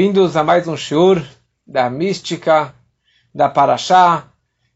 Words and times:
Vindos 0.00 0.36
a 0.36 0.44
mais 0.44 0.68
um 0.68 0.76
shiur 0.76 1.26
da 1.66 1.90
mística 1.90 2.72
da 3.34 3.48
Paraxá. 3.48 4.28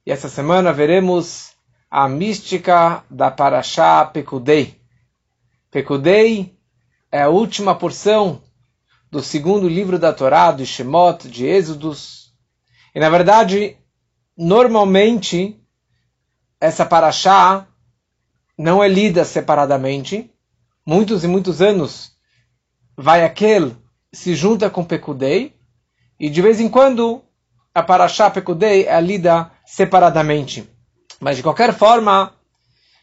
E 0.05 0.11
essa 0.11 0.29
semana 0.29 0.73
veremos 0.73 1.53
a 1.89 2.09
mística 2.09 3.05
da 3.08 3.31
Paraxá 3.31 4.05
Pekudei. 4.05 4.81
Pekudei 5.71 6.58
é 7.13 7.23
a 7.23 7.29
última 7.29 7.73
porção 7.73 8.43
do 9.12 9.23
segundo 9.23 9.69
livro 9.69 9.96
da 9.96 10.12
Torá, 10.12 10.50
de 10.50 10.66
Shemot, 10.66 11.29
de 11.29 11.46
Êxodos. 11.46 12.34
E 12.93 12.98
na 12.98 13.09
verdade, 13.09 13.77
normalmente, 14.36 15.57
essa 16.61 16.84
Paraxá 16.84 17.68
não 18.59 18.82
é 18.82 18.89
lida 18.89 19.25
separadamente. 19.25 20.29
Muitos 20.84 21.23
e 21.23 21.29
muitos 21.29 21.62
anos 21.62 22.11
vai 22.96 23.23
aquele 23.23 23.80
se 24.13 24.35
junta 24.35 24.69
com 24.69 24.85
Pekudei, 24.85 25.55
e 26.19 26.29
de 26.29 26.43
vez 26.43 26.61
em 26.61 26.69
quando 26.69 27.23
a 27.75 27.82
Parashá 27.82 28.31
Pekudei 28.31 28.86
é 28.86 29.00
lida 29.00 29.50
separadamente. 29.64 30.69
Mas 31.19 31.36
de 31.36 31.43
qualquer 31.43 31.73
forma, 31.73 32.34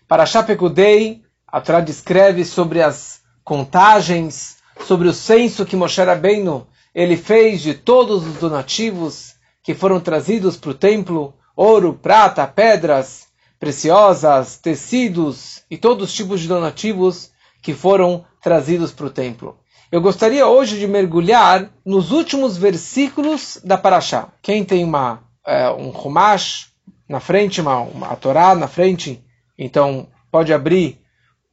Parashá 0.07 0.43
Pekudei, 0.43 1.23
a 1.47 1.59
Torá 1.59 1.81
descreve 1.81 2.45
sobre 2.45 2.81
as 2.81 3.21
contagens, 3.43 4.57
sobre 4.85 5.07
o 5.07 5.13
censo 5.13 5.65
que 5.65 5.75
Moshe 5.75 6.01
Rabbeinu 6.01 6.67
ele 6.93 7.17
fez 7.17 7.61
de 7.61 7.73
todos 7.73 8.25
os 8.25 8.35
donativos 8.35 9.35
que 9.63 9.73
foram 9.73 9.99
trazidos 9.99 10.57
para 10.57 10.71
o 10.71 10.73
templo, 10.73 11.33
ouro, 11.55 11.93
prata, 11.93 12.45
pedras 12.47 13.27
preciosas, 13.59 14.57
tecidos 14.57 15.63
e 15.69 15.77
todos 15.77 16.09
os 16.09 16.15
tipos 16.15 16.39
de 16.39 16.47
donativos 16.47 17.31
que 17.61 17.73
foram 17.73 18.25
trazidos 18.41 18.91
para 18.91 19.07
o 19.07 19.09
templo. 19.09 19.57
Eu 19.91 20.01
gostaria 20.01 20.45
hoje 20.45 20.77
de 20.77 20.85
mergulhar 20.85 21.71
nos 21.83 22.11
últimos 22.11 22.55
versículos 22.55 23.59
da 23.63 23.75
Paraxá. 23.75 24.27
Quem 24.39 24.63
tem 24.63 24.83
uma, 24.83 25.23
é, 25.43 25.67
um 25.71 25.89
Humash 25.89 26.67
na 27.07 27.19
frente, 27.19 27.59
uma, 27.59 27.79
uma 27.79 28.15
Torá 28.15 28.53
na 28.53 28.67
frente, 28.67 29.19
então 29.57 30.07
pode 30.31 30.53
abrir 30.53 31.01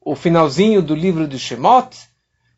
o 0.05 0.15
finalzinho 0.15 0.83
do 0.83 0.95
livro 0.95 1.27
de 1.27 1.39
Shemot, 1.39 1.97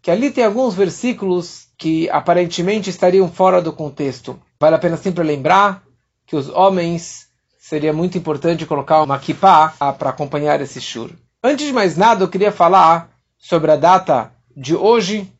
que 0.03 0.11
ali 0.11 0.33
tem 0.33 0.45
alguns 0.45 0.75
versículos 0.75 1.69
que 1.79 2.11
aparentemente 2.11 2.91
estariam 2.91 3.31
fora 3.31 3.63
do 3.63 3.73
contexto. 3.73 4.37
Vale 4.59 4.75
a 4.75 4.81
pena 4.81 4.97
sempre 4.97 5.23
lembrar 5.23 5.85
que 6.27 6.35
os 6.35 6.49
homens 6.49 7.29
seria 7.57 7.93
muito 7.93 8.19
importante 8.19 8.67
colocar 8.67 9.01
uma 9.01 9.19
kippah 9.19 9.75
para 9.97 10.11
acompanhar 10.11 10.61
esse 10.61 10.81
shur. 10.81 11.13
Antes 11.41 11.69
de 11.69 11.73
mais 11.73 11.97
nada, 11.97 12.25
eu 12.25 12.29
queria 12.29 12.51
falar 12.51 13.11
sobre 13.39 13.71
a 13.71 13.77
data 13.77 14.33
de 14.57 14.75
hoje, 14.75 15.33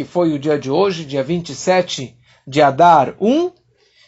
que 0.00 0.04
foi 0.06 0.32
o 0.32 0.38
dia 0.38 0.58
de 0.58 0.70
hoje, 0.70 1.04
dia 1.04 1.22
27 1.22 2.16
de 2.46 2.62
Adar 2.62 3.14
1, 3.20 3.52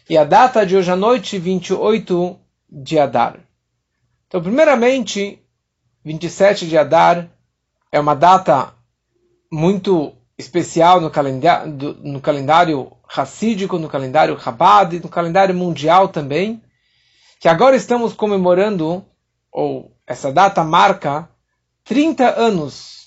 e 0.09 0.17
a 0.17 0.25
data 0.25 0.65
de 0.65 0.75
hoje 0.75 0.91
à 0.91 0.97
noite, 0.97 1.39
28 1.39 2.41
de 2.67 2.99
Adar. 2.99 3.41
Então, 4.27 4.43
primeiramente, 4.43 5.39
27 6.03 6.67
de 6.67 6.79
Adar 6.79 7.29
é 7.93 8.01
uma 8.01 8.15
data 8.15 8.73
muito 9.53 10.15
especial 10.39 10.99
no 10.99 11.11
calendário, 11.11 11.99
no 12.03 12.23
calendário 12.23 12.91
racídico, 13.07 13.79
no 13.79 13.91
calendário 13.91 14.41
Chabad, 14.41 14.99
no 14.99 15.11
calendário 15.11 15.55
mundial 15.55 16.09
também, 16.09 16.63
que 17.39 17.49
agora 17.49 17.77
estamos 17.77 18.15
comemorando, 18.15 19.05
ou 19.53 19.95
essa 20.07 20.33
data 20.33 20.65
marca 20.65 21.29
30 21.85 22.41
anos 22.41 23.02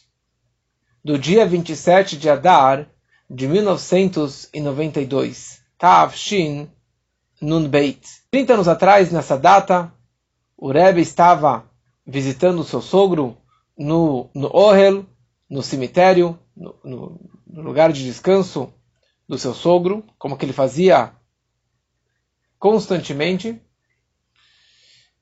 do 1.05 1.17
dia 1.19 1.45
27 1.45 2.17
de 2.17 2.27
Adar 2.27 2.89
de 3.29 3.47
1992. 3.47 5.61
Tav 5.77 6.15
Shin 6.15 6.67
Nun 7.39 7.69
Beit. 7.69 8.23
30 8.31 8.55
anos 8.55 8.67
atrás, 8.67 9.11
nessa 9.11 9.37
data, 9.37 9.93
o 10.57 10.71
Rebbe 10.71 11.01
estava 11.01 11.69
visitando 12.07 12.61
o 12.61 12.63
seu 12.63 12.81
sogro 12.81 13.37
no, 13.77 14.31
no 14.33 14.49
Ohel, 14.51 15.05
no 15.47 15.61
cemitério, 15.61 16.39
no, 16.57 16.75
no, 16.83 17.21
no 17.45 17.61
lugar 17.61 17.93
de 17.93 18.03
descanso 18.03 18.73
do 19.29 19.37
seu 19.37 19.53
sogro, 19.53 20.03
como 20.17 20.35
que 20.35 20.43
ele 20.43 20.53
fazia 20.53 21.13
constantemente. 22.57 23.61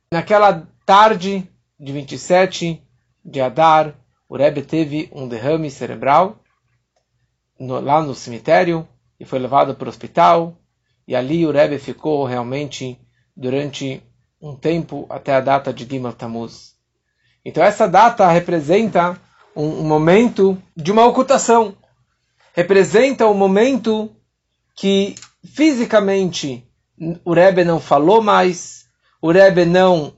Naquela 0.10 0.66
tarde 0.86 1.46
de 1.78 1.92
27 1.92 2.82
de 3.26 3.42
Adar, 3.42 4.02
o 4.34 4.36
Rebbe 4.36 4.64
teve 4.64 5.12
um 5.14 5.28
derrame 5.28 5.70
cerebral 5.70 6.40
no, 7.60 7.80
lá 7.80 8.02
no 8.02 8.16
cemitério 8.16 8.88
e 9.20 9.26
foi 9.26 9.38
levado 9.38 9.76
para 9.76 9.86
o 9.86 9.90
hospital. 9.90 10.58
E 11.08 11.16
ali 11.16 11.46
o 11.46 11.52
Rebbe 11.52 11.78
ficou 11.78 12.26
realmente 12.26 13.00
durante 13.38 14.02
um 14.42 14.56
tempo 14.56 15.06
até 15.08 15.36
a 15.36 15.40
data 15.40 15.72
de 15.72 15.86
Gimel 15.86 16.14
Tammuz. 16.14 16.74
Então 17.46 17.64
essa 17.64 17.88
data 17.88 18.28
representa 18.28 19.22
um, 19.56 19.82
um 19.82 19.84
momento 19.84 20.60
de 20.76 20.92
uma 20.92 21.06
ocultação. 21.06 21.78
Representa 22.56 23.28
um 23.28 23.36
momento 23.36 24.10
que 24.76 25.14
fisicamente 25.44 26.68
o 27.24 27.36
Rebbe 27.36 27.64
não 27.64 27.80
falou 27.80 28.20
mais, 28.20 28.88
o 29.22 29.32
Rebbe 29.32 29.64
não 29.64 30.12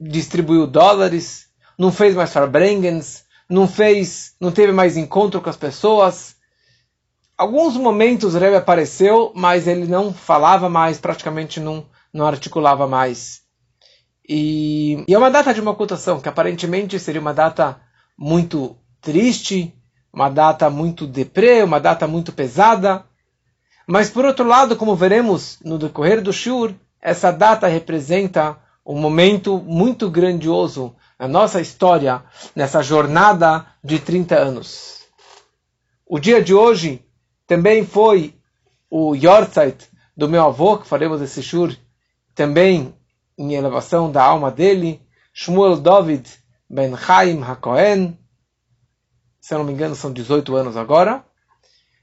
distribuiu 0.00 0.66
dólares, 0.66 1.48
não 1.78 1.92
fez 1.92 2.14
mais 2.14 2.32
farbrengens, 2.32 3.26
não 3.48 3.66
fez, 3.68 4.34
não 4.40 4.50
teve 4.50 4.72
mais 4.72 4.96
encontro 4.96 5.40
com 5.40 5.50
as 5.50 5.56
pessoas. 5.56 6.36
Alguns 7.36 7.76
momentos 7.76 8.34
o 8.34 8.38
Rebbe 8.38 8.56
apareceu, 8.56 9.32
mas 9.34 9.66
ele 9.66 9.86
não 9.86 10.12
falava 10.12 10.68
mais, 10.68 10.98
praticamente 10.98 11.60
não, 11.60 11.86
não 12.12 12.26
articulava 12.26 12.86
mais. 12.86 13.42
E, 14.28 15.04
e 15.08 15.14
é 15.14 15.18
uma 15.18 15.30
data 15.30 15.52
de 15.52 15.60
uma 15.60 15.72
ocultação, 15.72 16.20
que 16.20 16.28
aparentemente 16.28 16.98
seria 16.98 17.20
uma 17.20 17.34
data 17.34 17.80
muito 18.16 18.76
triste, 19.00 19.74
uma 20.12 20.28
data 20.28 20.70
muito 20.70 21.06
deprê, 21.06 21.62
uma 21.62 21.80
data 21.80 22.06
muito 22.06 22.32
pesada. 22.32 23.04
Mas 23.86 24.08
por 24.08 24.24
outro 24.24 24.46
lado, 24.46 24.76
como 24.76 24.94
veremos 24.94 25.58
no 25.64 25.78
decorrer 25.78 26.22
do 26.22 26.32
Shur, 26.32 26.74
essa 27.00 27.32
data 27.32 27.66
representa 27.66 28.56
um 28.86 28.98
momento 28.98 29.58
muito 29.58 30.08
grandioso 30.08 30.94
na 31.22 31.28
nossa 31.28 31.60
história, 31.60 32.20
nessa 32.52 32.82
jornada 32.82 33.64
de 33.82 34.00
30 34.00 34.34
anos. 34.34 35.02
O 36.04 36.18
dia 36.18 36.42
de 36.42 36.52
hoje 36.52 37.00
também 37.46 37.86
foi 37.86 38.34
o 38.90 39.14
Yortzeit 39.14 39.88
do 40.16 40.28
meu 40.28 40.42
avô, 40.42 40.78
que 40.78 40.86
faremos 40.88 41.22
esse 41.22 41.40
shur 41.40 41.76
também 42.34 42.92
em 43.38 43.54
elevação 43.54 44.10
da 44.10 44.20
alma 44.20 44.50
dele, 44.50 45.00
Shmuel 45.32 45.76
David 45.76 46.28
Ben 46.68 46.96
Chaim 46.96 47.40
HaKohen, 47.40 48.18
se 49.40 49.54
eu 49.54 49.58
não 49.58 49.64
me 49.64 49.72
engano 49.72 49.94
são 49.94 50.12
18 50.12 50.56
anos 50.56 50.76
agora. 50.76 51.24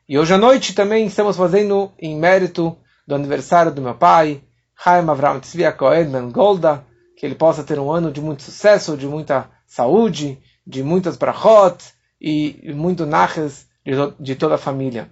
E 0.08 0.18
hoje 0.18 0.34
à 0.34 0.38
noite 0.38 0.74
também 0.74 1.06
estamos 1.06 1.36
fazendo 1.36 1.92
em 2.00 2.16
mérito 2.16 2.78
do 3.06 3.16
aniversário 3.16 3.74
do 3.74 3.82
meu 3.82 3.96
pai, 3.96 4.42
Chaim 4.82 5.10
Avram 5.10 5.42
Tzvi 5.42 5.70
Cohen 5.74 6.10
Ben 6.10 6.32
Golda, 6.32 6.88
que 7.20 7.26
ele 7.26 7.36
possa 7.36 7.66
ter 7.66 7.78
um 7.78 7.92
ano 7.92 8.14
de 8.14 8.22
muito 8.22 8.44
sucesso, 8.44 8.96
de 8.96 9.06
muita 9.06 9.52
saúde, 9.68 10.42
de 10.66 10.82
muitas 10.82 11.18
brachot 11.18 11.84
e 12.20 12.72
muito 12.74 13.06
naches 13.06 13.68
de, 13.84 13.92
de 14.18 14.36
toda 14.38 14.56
a 14.56 14.58
família. 14.58 15.12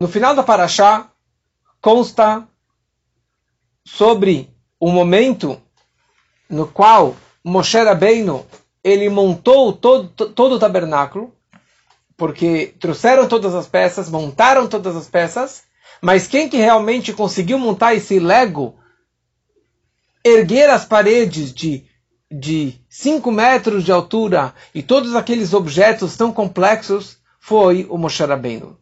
No 0.00 0.08
final 0.08 0.34
da 0.34 0.42
Parashá, 0.42 1.12
consta 1.80 2.44
sobre 3.84 4.52
o 4.80 4.90
momento 4.90 5.62
no 6.50 6.66
qual 6.66 7.14
Moshe 7.44 7.78
Rabbeinu 7.78 8.44
ele 8.82 9.08
montou 9.08 9.72
todo, 9.72 10.08
todo 10.08 10.56
o 10.56 10.58
tabernáculo, 10.58 11.32
porque 12.16 12.74
trouxeram 12.80 13.28
todas 13.28 13.54
as 13.54 13.68
peças, 13.68 14.10
montaram 14.10 14.66
todas 14.66 14.96
as 14.96 15.06
peças, 15.06 15.62
mas 16.00 16.26
quem 16.26 16.48
que 16.48 16.56
realmente 16.56 17.12
conseguiu 17.12 17.60
montar 17.60 17.94
esse 17.94 18.18
Lego 18.18 18.81
erguer 20.24 20.70
as 20.70 20.84
paredes 20.84 21.52
de 21.52 21.84
de 22.32 22.80
5 22.88 23.30
metros 23.30 23.84
de 23.84 23.92
altura 23.92 24.54
e 24.74 24.82
todos 24.82 25.14
aqueles 25.14 25.52
objetos 25.52 26.16
tão 26.16 26.32
complexos 26.32 27.18
foi 27.38 27.86
o 27.90 27.98
Moshe 27.98 28.24
Rabbeinu. 28.24 28.78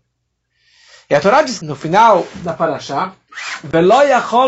E 1.08 1.14
a 1.14 1.20
Torá 1.20 1.42
diz 1.42 1.60
no 1.60 1.74
final 1.74 2.24
da 2.44 2.52
Parashá, 2.52 3.12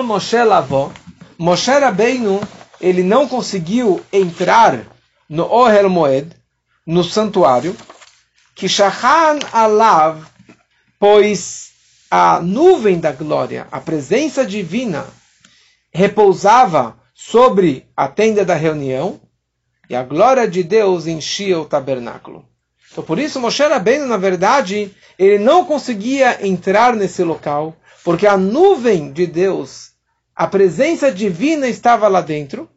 Moshe 0.04 0.42
lavó, 0.44 0.92
Moshe 1.36 1.72
Rabbeinu, 1.72 2.40
ele 2.80 3.02
não 3.02 3.26
conseguiu 3.26 4.00
entrar 4.12 4.84
no 5.28 5.50
Ohel 5.50 5.90
Moed, 5.90 6.36
no 6.86 7.02
santuário, 7.02 7.76
que 8.54 8.68
Shachan 8.68 9.38
Alav, 9.52 10.22
pois 10.98 11.70
a 12.10 12.40
nuvem 12.40 13.00
da 13.00 13.10
glória, 13.10 13.66
a 13.72 13.80
presença 13.80 14.44
divina, 14.44 15.06
repousava 15.92 16.98
sobre 17.14 17.86
a 17.96 18.08
tenda 18.08 18.44
da 18.44 18.54
reunião 18.54 19.20
e 19.88 19.94
a 19.94 20.02
glória 20.02 20.48
de 20.48 20.62
Deus 20.62 21.06
enchia 21.06 21.60
o 21.60 21.66
tabernáculo. 21.66 22.48
Então, 22.90 23.04
por 23.04 23.18
isso, 23.18 23.38
Moshe 23.38 23.62
Rabbeinu, 23.62 24.06
na 24.06 24.16
verdade, 24.16 24.94
ele 25.18 25.38
não 25.38 25.64
conseguia 25.64 26.46
entrar 26.46 26.94
nesse 26.94 27.22
local, 27.22 27.76
porque 28.02 28.26
a 28.26 28.36
nuvem 28.36 29.12
de 29.12 29.26
Deus, 29.26 29.92
a 30.34 30.46
presença 30.46 31.12
divina 31.12 31.68
estava 31.68 32.08
lá 32.08 32.20
dentro, 32.20 32.68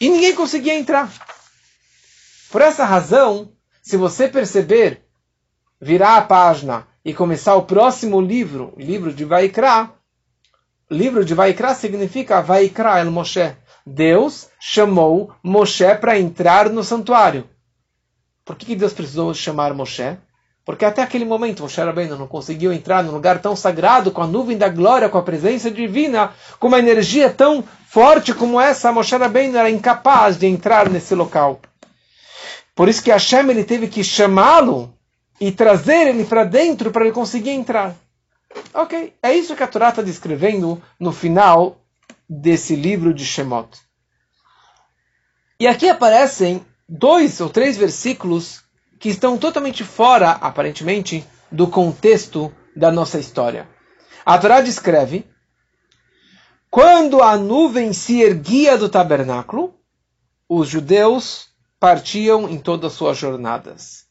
e 0.00 0.08
ninguém 0.08 0.34
conseguia 0.34 0.74
entrar. 0.74 1.12
Por 2.50 2.60
essa 2.60 2.84
razão, 2.84 3.52
se 3.82 3.96
você 3.96 4.28
perceber, 4.28 5.02
virar 5.80 6.16
a 6.16 6.22
página 6.22 6.86
e 7.04 7.12
começar 7.12 7.54
o 7.56 7.62
próximo 7.62 8.20
livro, 8.20 8.72
o 8.76 8.80
livro 8.80 9.12
de 9.12 9.24
Vaikra, 9.24 9.90
livro 10.92 11.24
de 11.24 11.34
Vaikra 11.34 11.74
significa 11.74 12.40
Vaikra 12.40 13.00
el 13.00 13.10
Moshe. 13.10 13.56
Deus 13.84 14.48
chamou 14.60 15.32
Moshe 15.42 15.94
para 15.96 16.18
entrar 16.18 16.70
no 16.70 16.84
santuário. 16.84 17.48
Por 18.44 18.56
que, 18.56 18.76
Deus 18.76 18.92
precisou 18.92 19.34
chamar 19.34 19.74
Moshe? 19.74 20.16
Porque 20.64 20.84
até 20.84 21.02
aquele 21.02 21.24
momento 21.24 21.62
Moshe 21.62 21.80
Rabbeinu 21.80 22.16
não 22.16 22.28
conseguiu 22.28 22.72
entrar 22.72 23.02
num 23.02 23.10
lugar 23.10 23.40
tão 23.40 23.56
sagrado, 23.56 24.12
com 24.12 24.22
a 24.22 24.26
nuvem 24.26 24.56
da 24.56 24.68
glória, 24.68 25.08
com 25.08 25.18
a 25.18 25.22
presença 25.22 25.70
divina, 25.70 26.32
com 26.60 26.68
uma 26.68 26.78
energia 26.78 27.28
tão 27.28 27.64
forte 27.88 28.32
como 28.32 28.60
essa, 28.60 28.92
Moshe 28.92 29.16
Rabbeinu 29.16 29.58
era 29.58 29.70
incapaz 29.70 30.38
de 30.38 30.46
entrar 30.46 30.88
nesse 30.88 31.14
local. 31.14 31.60
Por 32.74 32.88
isso 32.88 33.02
que 33.02 33.10
Hashem 33.10 33.50
ele 33.50 33.64
teve 33.64 33.88
que 33.88 34.04
chamá-lo 34.04 34.94
e 35.40 35.50
trazer 35.50 36.08
ele 36.08 36.24
para 36.24 36.44
dentro 36.44 36.92
para 36.92 37.04
ele 37.04 37.12
conseguir 37.12 37.50
entrar. 37.50 37.94
Ok, 38.74 39.14
é 39.22 39.34
isso 39.34 39.54
que 39.54 39.62
a 39.62 39.68
Torá 39.68 39.90
está 39.90 40.02
descrevendo 40.02 40.82
no 40.98 41.12
final 41.12 41.84
desse 42.28 42.74
livro 42.74 43.12
de 43.12 43.24
Shemot. 43.24 43.78
E 45.60 45.66
aqui 45.66 45.88
aparecem 45.88 46.64
dois 46.88 47.40
ou 47.40 47.48
três 47.48 47.76
versículos 47.76 48.62
que 48.98 49.08
estão 49.08 49.36
totalmente 49.36 49.84
fora, 49.84 50.30
aparentemente, 50.30 51.24
do 51.50 51.68
contexto 51.68 52.52
da 52.74 52.90
nossa 52.90 53.18
história. 53.18 53.68
A 54.24 54.38
Torá 54.38 54.60
descreve 54.60 55.26
quando 56.70 57.22
a 57.22 57.36
nuvem 57.36 57.92
se 57.92 58.22
erguia 58.22 58.78
do 58.78 58.88
tabernáculo, 58.88 59.74
os 60.48 60.68
judeus 60.68 61.48
partiam 61.78 62.48
em 62.48 62.58
todas 62.58 62.92
as 62.92 62.98
suas 62.98 63.18
jornadas. 63.18 64.01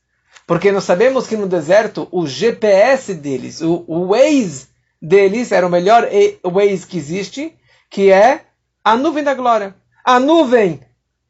Porque 0.51 0.69
nós 0.69 0.83
sabemos 0.83 1.27
que 1.27 1.38
no 1.38 1.48
deserto 1.48 2.09
o 2.12 2.27
GPS 2.27 3.13
deles, 3.13 3.62
o, 3.62 3.86
o 3.88 4.07
Waze 4.07 4.68
deles, 5.01 5.50
era 5.50 5.65
o 5.65 5.69
melhor 5.69 6.06
Waze 6.44 6.86
que 6.86 6.98
existe, 6.98 7.56
que 7.89 8.12
é 8.12 8.42
a 8.83 8.98
nuvem 8.98 9.24
da 9.24 9.33
glória. 9.33 9.74
A 10.03 10.19
nuvem 10.19 10.81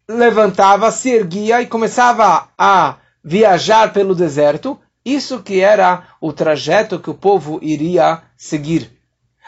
levantava, 0.10 0.90
se 0.90 1.12
erguia 1.12 1.62
e 1.62 1.68
começava 1.68 2.50
a 2.58 2.96
viajar 3.24 3.94
pelo 3.94 4.16
deserto, 4.16 4.80
isso 5.06 5.44
que 5.44 5.60
era 5.60 6.08
o 6.20 6.34
trajeto 6.34 6.98
que 6.98 7.12
o 7.12 7.14
povo 7.14 7.60
iria 7.62 8.24
seguir. 8.36 8.90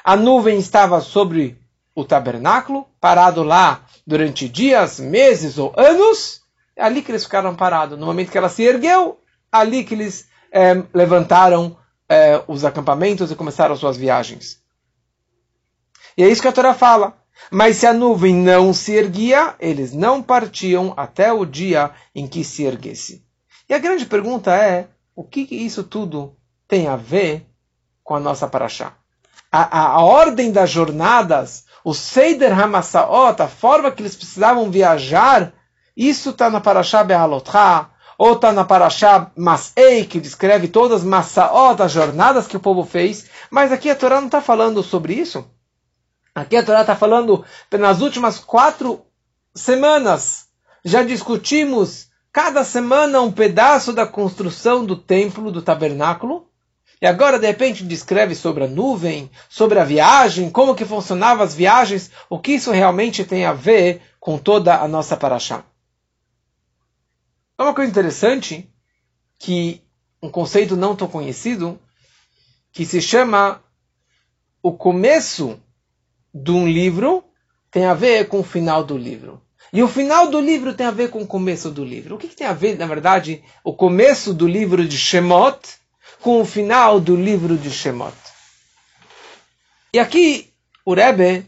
A 0.04 0.16
nuvem 0.16 0.60
estava 0.60 1.02
sobre 1.02 1.58
o 1.96 2.06
tabernáculo, 2.06 2.86
parado 3.02 3.42
lá 3.42 3.82
durante 4.06 4.48
dias, 4.48 5.00
meses 5.00 5.58
ou 5.58 5.74
anos, 5.76 6.44
é 6.76 6.84
ali 6.84 7.02
que 7.02 7.10
eles 7.10 7.24
ficaram 7.24 7.56
parados. 7.56 7.98
No 7.98 8.06
momento 8.06 8.32
que 8.32 8.38
ela 8.38 8.50
se 8.50 8.62
ergueu, 8.62 9.18
ali 9.54 9.84
que 9.84 9.94
eles 9.94 10.28
é, 10.52 10.84
levantaram 10.94 11.78
é, 12.10 12.44
os 12.48 12.66
acampamentos 12.66 13.32
e 13.32 13.36
começaram 13.36 13.76
suas 13.76 13.96
viagens. 13.96 14.62
E 16.18 16.24
é 16.24 16.28
isso 16.28 16.42
que 16.42 16.48
a 16.48 16.52
Torá 16.52 16.74
fala. 16.74 17.18
Mas 17.52 17.78
se 17.78 17.88
a 17.88 17.94
nuvem 17.94 18.36
não 18.36 18.74
se 18.74 18.94
erguia, 18.94 19.56
eles 19.60 19.94
não 19.94 20.22
partiam 20.22 20.94
até 20.98 21.32
o 21.32 21.46
dia 21.46 21.92
em 22.14 22.28
que 22.28 22.44
se 22.44 22.64
erguesse. 22.64 23.26
E 23.70 23.74
a 23.74 23.80
grande 23.80 24.06
pergunta 24.06 24.56
é: 24.56 24.88
o 25.16 25.24
que 25.24 25.42
isso 25.52 25.84
tudo 25.84 26.36
tem 26.68 26.88
a 26.88 26.96
ver 26.96 27.48
com 28.04 28.16
a 28.16 28.20
nossa 28.20 28.48
paraxá? 28.48 28.94
A, 29.52 29.80
a, 29.80 29.88
a 29.96 30.02
ordem 30.04 30.52
das 30.52 30.70
jornadas, 30.70 31.66
o 31.84 31.94
Seider 31.94 32.58
Hamasaot, 32.58 33.42
a 33.42 33.48
forma 33.48 33.92
que 33.92 34.02
eles 34.02 34.16
precisavam 34.16 34.72
viajar, 34.72 35.54
isso 35.96 36.32
está 36.32 36.50
na 36.50 36.60
paraxá 36.60 37.04
Be'alotcha, 37.04 37.90
ou 38.24 38.36
está 38.36 38.54
na 38.54 38.64
paraxá 38.64 39.30
Masei, 39.36 40.06
que 40.06 40.18
descreve 40.18 40.70
todas 40.70 41.02
as 41.02 41.04
Masaot, 41.06 41.82
as 41.82 41.92
jornadas 41.92 42.48
que 42.48 42.56
o 42.56 42.60
povo 42.60 42.86
fez, 42.86 43.26
mas 43.52 43.70
aqui 43.70 43.90
a 43.90 43.96
Torá 43.98 44.22
não 44.22 44.28
está 44.28 44.42
falando 44.42 44.82
sobre 44.82 45.14
isso. 45.14 45.46
Aqui 46.34 46.56
a 46.56 46.64
Torá 46.64 46.80
está 46.80 46.96
falando, 46.96 47.44
nas 47.70 48.00
últimas 48.00 48.40
quatro 48.40 49.02
semanas, 49.54 50.46
já 50.86 51.04
discutimos 51.04 52.08
cada 52.32 52.64
semana 52.64 53.20
um 53.20 53.30
pedaço 53.30 53.92
da 53.92 54.08
construção 54.08 54.86
do 54.86 54.96
templo, 54.96 55.52
do 55.52 55.62
tabernáculo. 55.62 56.48
E 57.02 57.06
agora, 57.06 57.38
de 57.38 57.48
repente, 57.48 57.84
descreve 57.84 58.36
sobre 58.36 58.64
a 58.64 58.68
nuvem, 58.68 59.30
sobre 59.50 59.80
a 59.80 59.84
viagem, 59.84 60.50
como 60.50 60.76
que 60.76 60.86
funcionavam 60.86 61.44
as 61.44 61.54
viagens, 61.54 62.10
o 62.30 62.40
que 62.40 62.54
isso 62.54 62.72
realmente 62.72 63.26
tem 63.26 63.44
a 63.44 63.52
ver 63.52 64.02
com 64.18 64.38
toda 64.38 64.78
a 64.78 64.88
nossa 64.88 65.18
paraxá. 65.18 65.66
É 67.58 67.64
uma 67.64 67.74
coisa 67.74 67.92
interessante, 67.92 68.70
que 69.40 69.82
um 70.22 70.30
conceito 70.30 70.76
não 70.76 70.96
tão 70.96 71.08
conhecido, 71.08 71.80
que 72.72 72.86
se 72.86 73.02
chama 73.02 73.62
o 74.62 74.72
começo 74.72 75.60
de 76.34 76.52
um 76.52 76.68
livro 76.68 77.24
tem 77.70 77.86
a 77.86 77.94
ver 77.94 78.28
com 78.28 78.40
o 78.40 78.44
final 78.44 78.84
do 78.84 78.98
livro. 78.98 79.42
E 79.72 79.82
o 79.82 79.88
final 79.88 80.30
do 80.30 80.40
livro 80.40 80.74
tem 80.74 80.86
a 80.86 80.92
ver 80.92 81.10
com 81.10 81.22
o 81.22 81.28
começo 81.28 81.72
do 81.72 81.84
livro. 81.84 82.16
O 82.16 82.18
que, 82.18 82.28
que 82.28 82.36
tem 82.36 82.46
a 82.46 82.54
ver, 82.54 82.78
na 82.78 82.86
verdade, 82.86 83.44
o 83.64 83.74
começo 83.74 84.34
do 84.34 84.48
livro 84.48 84.88
de 84.88 84.98
Shemot 84.98 85.60
com 86.22 86.40
o 86.40 86.46
final 86.46 87.00
do 87.00 87.16
livro 87.16 87.58
de 87.58 87.72
Shemot? 87.72 88.16
E 89.92 90.00
aqui 90.00 90.54
o 90.86 90.94
Rebbe 90.94 91.48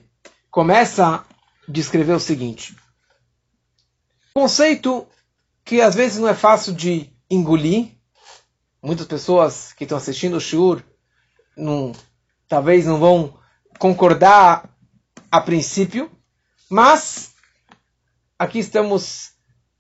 começa 0.50 1.06
a 1.08 1.24
descrever 1.68 2.14
o 2.14 2.20
seguinte: 2.20 2.76
conceito 4.34 5.08
que 5.66 5.82
às 5.82 5.96
vezes 5.96 6.20
não 6.20 6.30
é 6.30 6.36
fácil 6.36 6.74
de 6.74 7.10
engolir. 7.30 7.90
Muitas 8.82 9.08
pessoas 9.08 9.74
que 9.74 9.84
estão 9.84 9.98
assistindo 9.98 10.38
o 10.38 10.40
Shur 10.40 10.84
não, 11.58 11.92
talvez 12.48 12.86
não 12.86 13.00
vão 13.00 13.38
concordar 13.80 14.70
a 15.32 15.42
princípio, 15.42 16.12
mas 16.70 17.34
aqui 18.38 18.60
estamos 18.60 19.32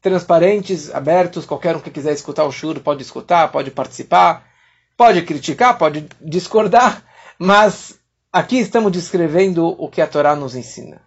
transparentes, 0.01 0.93
abertos, 0.93 1.45
qualquer 1.45 1.75
um 1.75 1.79
que 1.79 1.91
quiser 1.91 2.13
escutar 2.13 2.45
o 2.45 2.51
Shur 2.51 2.79
pode 2.79 3.03
escutar, 3.03 3.51
pode 3.51 3.69
participar, 3.69 4.47
pode 4.97 5.21
criticar, 5.21 5.77
pode 5.77 6.07
discordar, 6.19 7.03
mas 7.37 7.99
aqui 8.33 8.57
estamos 8.57 8.91
descrevendo 8.91 9.65
o 9.65 9.87
que 9.87 10.01
a 10.01 10.07
Torá 10.07 10.35
nos 10.35 10.55
ensina. 10.55 11.01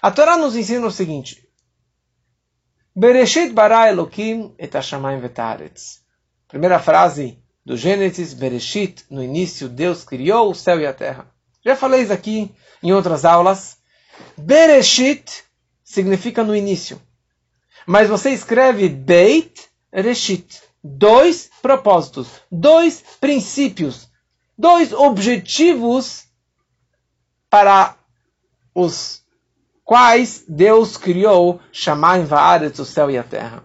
A 0.00 0.10
Torá 0.10 0.36
nos 0.36 0.56
ensina 0.56 0.86
o 0.86 0.90
seguinte: 0.90 1.48
Bereshit 2.94 3.52
bara 3.52 3.88
Elohim 3.88 4.54
et 4.58 4.74
hashamayim 4.74 5.20
vetaretz. 5.20 6.02
Primeira 6.46 6.78
frase 6.78 7.38
do 7.64 7.76
Gênesis, 7.76 8.34
Bereshit, 8.34 9.04
no 9.10 9.22
início 9.22 9.68
Deus 9.68 10.04
criou 10.04 10.50
o 10.50 10.54
céu 10.54 10.78
e 10.78 10.86
a 10.86 10.92
terra. 10.92 11.26
Já 11.64 11.74
falei 11.74 12.02
isso 12.02 12.12
aqui 12.12 12.54
em 12.82 12.92
outras 12.92 13.24
aulas. 13.24 13.78
Bereshit 14.36 15.44
significa 15.82 16.44
no 16.44 16.54
início. 16.54 17.00
Mas 17.86 18.08
você 18.08 18.30
escreve 18.30 18.88
Beit 18.88 19.68
Reshit. 19.92 20.60
Dois 20.84 21.48
propósitos, 21.62 22.28
dois 22.50 23.04
princípios, 23.20 24.08
dois 24.58 24.92
objetivos 24.92 26.24
para 27.48 27.96
os 28.74 29.21
quais 29.84 30.44
Deus 30.48 30.96
criou 30.96 31.60
Shamayim 31.72 32.24
Va'aretz, 32.24 32.78
o 32.78 32.84
céu 32.84 33.10
e 33.10 33.18
a 33.18 33.22
terra. 33.22 33.64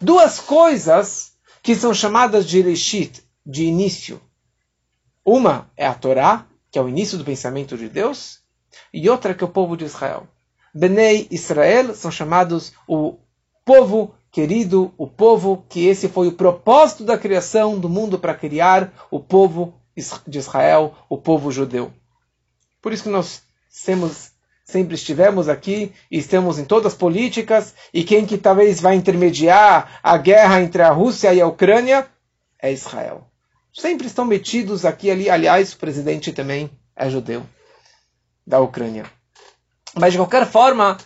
Duas 0.00 0.38
coisas 0.38 1.32
que 1.62 1.74
são 1.74 1.92
chamadas 1.92 2.46
de 2.46 2.60
Reshit, 2.60 3.22
de 3.44 3.64
início. 3.64 4.20
Uma 5.24 5.70
é 5.76 5.86
a 5.86 5.94
Torá, 5.94 6.46
que 6.70 6.78
é 6.78 6.82
o 6.82 6.88
início 6.88 7.18
do 7.18 7.24
pensamento 7.24 7.76
de 7.76 7.88
Deus, 7.88 8.40
e 8.92 9.08
outra 9.08 9.34
que 9.34 9.42
é 9.42 9.46
o 9.46 9.50
povo 9.50 9.76
de 9.76 9.84
Israel. 9.84 10.26
Benei 10.74 11.26
Israel 11.30 11.94
são 11.94 12.10
chamados 12.10 12.72
o 12.86 13.18
povo 13.64 14.14
querido, 14.30 14.92
o 14.96 15.06
povo 15.06 15.64
que 15.68 15.86
esse 15.86 16.08
foi 16.08 16.28
o 16.28 16.32
propósito 16.32 17.04
da 17.04 17.18
criação 17.18 17.78
do 17.78 17.88
mundo 17.88 18.18
para 18.18 18.34
criar 18.34 18.92
o 19.10 19.18
povo 19.18 19.74
de 20.26 20.38
Israel, 20.38 20.94
o 21.08 21.18
povo 21.18 21.50
judeu. 21.50 21.92
Por 22.80 22.92
isso 22.92 23.02
que 23.02 23.08
nós 23.08 23.42
temos, 23.84 24.30
sempre 24.68 24.94
estivemos 24.94 25.48
aqui 25.48 25.92
estamos 26.10 26.58
em 26.58 26.64
todas 26.64 26.92
as 26.92 26.98
políticas 26.98 27.74
e 27.92 28.04
quem 28.04 28.26
que 28.26 28.36
talvez 28.36 28.80
vai 28.80 28.94
intermediar 28.94 30.00
a 30.02 30.16
guerra 30.16 30.60
entre 30.60 30.82
a 30.82 30.90
Rússia 30.90 31.32
e 31.32 31.40
a 31.40 31.46
Ucrânia 31.46 32.06
é 32.60 32.72
Israel 32.72 33.28
sempre 33.78 34.06
estão 34.06 34.24
metidos 34.24 34.84
aqui 34.84 35.10
ali. 35.10 35.30
Aliás, 35.30 35.72
o 35.72 35.78
presidente 35.78 36.32
também 36.32 36.70
é 36.96 37.08
judeu 37.08 37.46
da 38.46 38.60
Ucrânia. 38.60 39.04
Mas 39.94 40.12
de 40.12 40.18
qualquer 40.18 40.46
forma, 40.46 40.98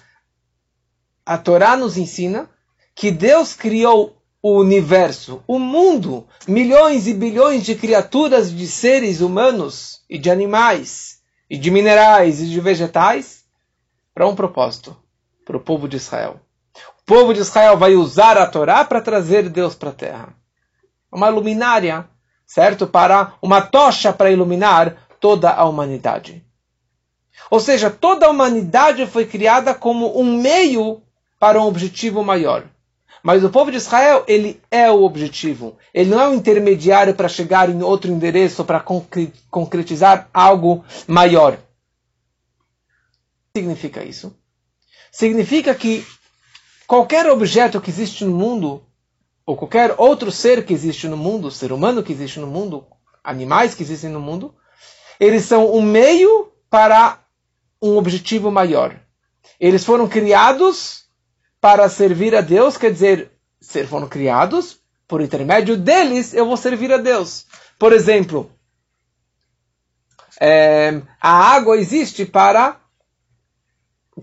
a 1.25 1.39
Torá 1.39 1.77
nos 1.77 1.97
ensina 1.97 2.49
que 2.95 3.11
Deus 3.11 3.55
criou 3.55 4.17
o 4.43 4.59
universo, 4.59 5.43
o 5.47 5.59
mundo, 5.59 6.27
milhões 6.49 7.07
e 7.07 7.15
bilhões 7.15 7.65
de 7.65 7.75
criaturas, 7.77 8.51
de 8.51 8.67
seres 8.67 9.21
humanos 9.21 10.03
e 10.11 10.19
de 10.19 10.31
animais, 10.31 11.21
e 11.49 11.57
de 11.57 11.71
minerais 11.71 12.41
e 12.41 12.47
de 12.49 12.61
vegetais, 12.61 13.42
para 14.23 14.29
um 14.29 14.37
propósito, 14.37 14.97
para 15.45 15.57
o 15.57 15.61
povo 15.61 15.89
de 15.89 15.97
Israel. 15.97 16.37
O 17.01 17.05
povo 17.05 17.35
de 17.35 17.41
Israel 17.41 17.77
vai 17.77 17.97
usar 17.97 18.39
a 18.39 18.47
Torá 18.47 18.85
para 18.85 19.01
trazer 19.01 19.49
Deus 19.49 19.75
para 19.75 19.91
a 19.91 19.93
terra. 19.93 20.29
Uma 21.13 21.29
luminária, 21.29 22.07
certo? 22.47 22.87
Para 22.87 23.33
uma 23.43 23.61
tocha 23.61 24.13
para 24.13 24.31
iluminar 24.31 25.09
toda 25.19 25.51
a 25.51 25.65
humanidade. 25.65 26.47
Ou 27.51 27.59
seja, 27.59 27.91
toda 27.91 28.27
a 28.27 28.31
humanidade 28.31 29.05
foi 29.07 29.27
criada 29.27 29.75
como 29.75 30.17
um 30.17 30.41
meio 30.41 31.03
para 31.37 31.61
um 31.61 31.67
objetivo 31.67 32.23
maior. 32.23 32.63
Mas 33.25 33.43
o 33.43 33.51
povo 33.51 33.73
de 33.73 33.79
Israel, 33.79 34.23
ele 34.29 34.61
é 34.71 34.89
o 34.89 35.03
objetivo. 35.03 35.77
Ele 35.93 36.11
não 36.11 36.21
é 36.21 36.29
um 36.29 36.35
intermediário 36.35 37.17
para 37.17 37.29
chegar 37.29 37.69
em 37.69 37.83
outro 37.83 38.09
endereço, 38.09 38.65
para 38.65 38.85
concretizar 39.51 40.29
algo 40.33 40.85
maior. 41.09 41.59
Significa 43.55 44.03
isso? 44.03 44.35
Significa 45.11 45.75
que 45.75 46.07
qualquer 46.87 47.27
objeto 47.27 47.83
que 47.83 47.91
existe 47.91 48.25
no 48.25 48.35
mundo, 48.35 48.87
ou 49.45 49.57
qualquer 49.57 49.95
outro 49.99 50.33
ser 50.33 50.65
que 50.65 50.73
existe 50.73 51.07
no 51.07 51.19
mundo, 51.19 51.51
ser 51.51 51.71
humano 51.71 52.03
que 52.03 52.13
existe 52.13 52.41
no 52.41 52.47
mundo, 52.47 52.87
animais 53.23 53.75
que 53.75 53.83
existem 53.83 54.09
no 54.09 54.21
mundo, 54.21 54.55
eles 55.21 55.45
são 55.45 55.71
um 55.75 55.83
meio 55.83 56.51
para 56.71 57.23
um 57.81 57.99
objetivo 57.99 58.51
maior. 58.51 58.99
Eles 59.61 59.85
foram 59.85 60.09
criados 60.09 61.05
para 61.61 61.89
servir 61.89 62.35
a 62.35 62.41
Deus, 62.41 62.79
quer 62.79 62.91
dizer, 62.91 63.33
ser 63.61 63.87
foram 63.87 64.09
criados, 64.09 64.81
por 65.07 65.21
intermédio 65.21 65.77
deles 65.77 66.33
eu 66.33 66.47
vou 66.47 66.57
servir 66.57 66.91
a 66.91 66.97
Deus. 66.97 67.47
Por 67.79 67.93
exemplo, 67.93 68.51
é, 70.41 71.03
a 71.21 71.55
água 71.55 71.77
existe 71.77 72.25
para 72.25 72.82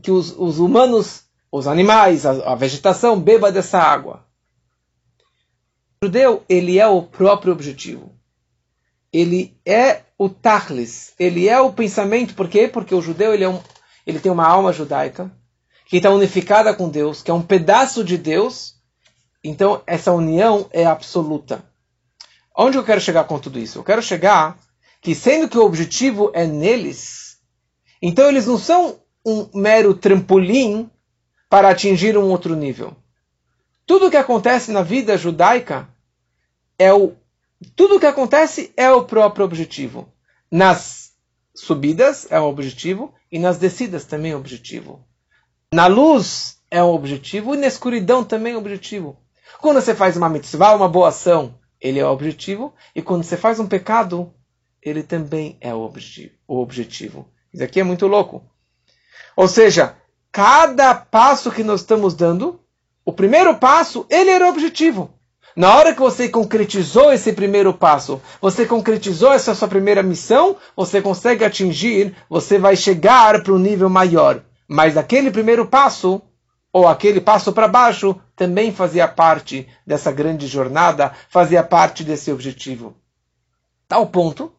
que 0.01 0.11
os, 0.11 0.35
os 0.37 0.59
humanos, 0.59 1.23
os 1.51 1.67
animais, 1.67 2.25
a, 2.25 2.51
a, 2.51 2.55
vegetação 2.55 3.19
beba 3.19 3.51
dessa 3.51 3.79
água. 3.79 4.25
O 6.01 6.05
judeu, 6.05 6.43
ele 6.47 6.79
é 6.79 6.87
o 6.87 7.01
próprio 7.01 7.53
objetivo. 7.53 8.11
Ele 9.11 9.57
é 9.65 10.03
o 10.17 10.29
tachlis, 10.29 11.13
ele 11.19 11.47
é 11.47 11.59
o 11.59 11.73
pensamento. 11.73 12.35
Por 12.35 12.47
quê? 12.47 12.67
Porque 12.67 12.93
o 12.93 13.01
judeu 13.01 13.33
ele, 13.33 13.43
é 13.43 13.49
um, 13.49 13.59
ele 14.05 14.19
tem 14.19 14.31
uma 14.31 14.47
alma 14.47 14.71
judaica 14.71 15.31
que 15.85 15.97
está 15.97 16.11
unificada 16.11 16.73
com 16.73 16.87
Deus, 16.87 17.23
que 17.23 17.31
é 17.31 17.33
um 17.33 17.41
pedaço 17.41 18.03
de 18.03 18.17
Deus. 18.17 18.75
Então, 19.43 19.81
essa 19.87 20.11
união 20.11 20.67
é 20.71 20.85
absoluta. 20.85 21.63
Onde 22.55 22.77
eu 22.77 22.83
quero 22.83 23.01
chegar 23.01 23.23
com 23.23 23.39
tudo 23.39 23.57
isso? 23.57 23.79
Eu 23.79 23.83
quero 23.83 24.01
chegar 24.01 24.59
que, 25.01 25.15
sendo 25.15 25.49
que 25.49 25.57
o 25.57 25.65
objetivo 25.65 26.29
é 26.33 26.45
neles, 26.45 27.37
então 28.01 28.27
eles 28.27 28.45
não 28.45 28.57
são 28.57 28.99
um 29.25 29.49
mero 29.53 29.93
trampolim 29.93 30.89
para 31.49 31.69
atingir 31.69 32.17
um 32.17 32.29
outro 32.29 32.55
nível. 32.55 32.95
Tudo 33.85 34.07
o 34.07 34.11
que 34.11 34.17
acontece 34.17 34.71
na 34.71 34.81
vida 34.81 35.17
judaica 35.17 35.89
é 36.77 36.93
o 36.93 37.13
tudo 37.75 37.97
o 37.97 37.99
que 37.99 38.05
acontece 38.05 38.71
é 38.77 38.89
o 38.89 39.03
próprio 39.03 39.43
objetivo. 39.43 40.07
Nas 40.49 41.11
subidas 41.53 42.25
é 42.31 42.39
o 42.39 42.45
objetivo 42.45 43.13
e 43.29 43.37
nas 43.37 43.57
descidas 43.57 44.05
também 44.05 44.31
é 44.31 44.35
o 44.35 44.39
objetivo. 44.39 45.03
Na 45.73 45.87
luz 45.87 46.57
é 46.71 46.81
o 46.81 46.93
objetivo 46.93 47.53
e 47.53 47.57
na 47.57 47.67
escuridão 47.67 48.23
também 48.23 48.53
é 48.53 48.55
o 48.55 48.59
objetivo. 48.59 49.17
Quando 49.59 49.81
você 49.81 49.93
faz 49.93 50.15
uma 50.15 50.29
mitzvah, 50.29 50.75
uma 50.75 50.87
boa 50.87 51.09
ação, 51.09 51.59
ele 51.81 51.99
é 51.99 52.05
o 52.05 52.11
objetivo. 52.11 52.73
E 52.95 53.01
quando 53.01 53.23
você 53.23 53.35
faz 53.35 53.59
um 53.59 53.67
pecado, 53.67 54.33
ele 54.81 55.03
também 55.03 55.57
é 55.59 55.73
o 55.73 55.79
objetivo. 55.79 56.33
O 56.47 56.61
objetivo. 56.61 57.27
Isso 57.53 57.63
aqui 57.63 57.79
é 57.79 57.83
muito 57.83 58.07
louco. 58.07 58.43
Ou 59.35 59.47
seja, 59.47 59.95
cada 60.31 60.93
passo 60.93 61.51
que 61.51 61.63
nós 61.63 61.81
estamos 61.81 62.13
dando, 62.13 62.59
o 63.05 63.13
primeiro 63.13 63.55
passo, 63.55 64.05
ele 64.09 64.29
era 64.29 64.45
o 64.45 64.49
objetivo. 64.49 65.13
Na 65.55 65.75
hora 65.75 65.93
que 65.93 65.99
você 65.99 66.29
concretizou 66.29 67.11
esse 67.11 67.33
primeiro 67.33 67.73
passo, 67.73 68.21
você 68.39 68.65
concretizou 68.65 69.33
essa 69.33 69.55
sua 69.55 69.67
primeira 69.67 70.03
missão, 70.03 70.55
você 70.75 71.01
consegue 71.01 71.43
atingir, 71.43 72.15
você 72.29 72.57
vai 72.57 72.75
chegar 72.75 73.41
para 73.43 73.53
um 73.53 73.57
nível 73.57 73.89
maior. 73.89 74.43
Mas 74.67 74.95
aquele 74.95 75.31
primeiro 75.31 75.65
passo, 75.65 76.21
ou 76.71 76.87
aquele 76.87 77.19
passo 77.19 77.51
para 77.51 77.67
baixo, 77.67 78.15
também 78.35 78.71
fazia 78.71 79.07
parte 79.07 79.67
dessa 79.85 80.11
grande 80.11 80.47
jornada, 80.47 81.11
fazia 81.29 81.63
parte 81.63 82.03
desse 82.03 82.31
objetivo. 82.31 82.95
Tal 83.87 84.05
ponto, 84.05 84.53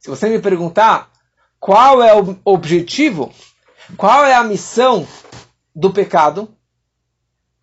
se 0.00 0.08
você 0.08 0.28
me 0.28 0.38
perguntar 0.38 1.10
qual 1.58 2.02
é 2.02 2.14
o 2.14 2.36
objetivo, 2.44 3.32
qual 3.96 4.24
é 4.24 4.34
a 4.34 4.44
missão 4.44 5.06
do 5.74 5.92
pecado, 5.92 6.54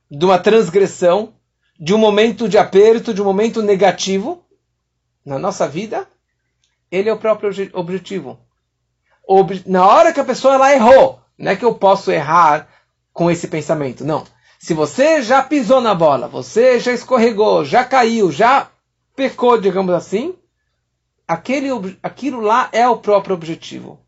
de 0.10 0.26
uma 0.26 0.38
transgressão, 0.38 1.34
de 1.80 1.94
um 1.94 1.98
momento 1.98 2.48
de 2.48 2.58
aperto, 2.58 3.14
de 3.14 3.22
um 3.22 3.26
momento 3.26 3.62
negativo 3.62 4.44
na 5.26 5.40
nossa 5.40 5.68
vida, 5.68 6.08
ele 6.92 7.10
é 7.10 7.14
o 7.14 7.18
próprio 7.18 7.50
objetivo. 7.74 8.40
Na 9.66 9.88
hora 9.88 10.14
que 10.14 10.20
a 10.20 10.26
pessoa 10.26 10.54
ela 10.54 10.74
errou, 10.74 11.20
não 11.38 11.52
é 11.52 11.56
que 11.56 11.66
eu 11.66 11.74
posso 11.74 12.12
errar 12.12 12.68
com 13.12 13.32
esse 13.32 13.48
pensamento. 13.48 14.06
Não. 14.06 14.24
Se 14.60 14.74
você 14.74 15.22
já 15.22 15.42
pisou 15.42 15.82
na 15.82 15.96
bola, 15.96 16.28
você 16.28 16.80
já 16.80 16.92
escorregou, 16.92 17.66
já 17.66 17.84
caiu, 17.84 18.32
já 18.32 18.70
pecou, 19.16 19.60
digamos 19.60 19.94
assim, 19.94 20.36
aquele, 21.28 21.70
aquilo 22.02 22.42
lá 22.42 22.70
é 22.72 22.88
o 22.88 22.98
próprio 22.98 23.36
objetivo. 23.36 24.00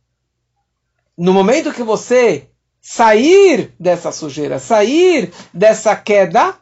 No 1.18 1.34
momento 1.34 1.74
que 1.74 1.84
você 1.84 2.50
sair 2.82 3.74
dessa 3.80 4.12
sujeira, 4.12 4.60
sair 4.60 5.32
dessa 5.54 5.96
queda, 5.96 6.56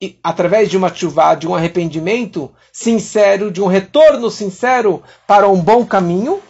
e, 0.00 0.18
através 0.22 0.68
de 0.68 0.76
uma 0.76 0.92
chuva, 0.92 1.34
de 1.34 1.46
um 1.46 1.54
arrependimento 1.54 2.50
sincero, 2.72 3.50
de 3.50 3.62
um 3.62 3.66
retorno 3.66 4.30
sincero 4.30 5.02
para 5.26 5.48
um 5.48 5.60
bom 5.60 5.84
caminho, 5.84 6.40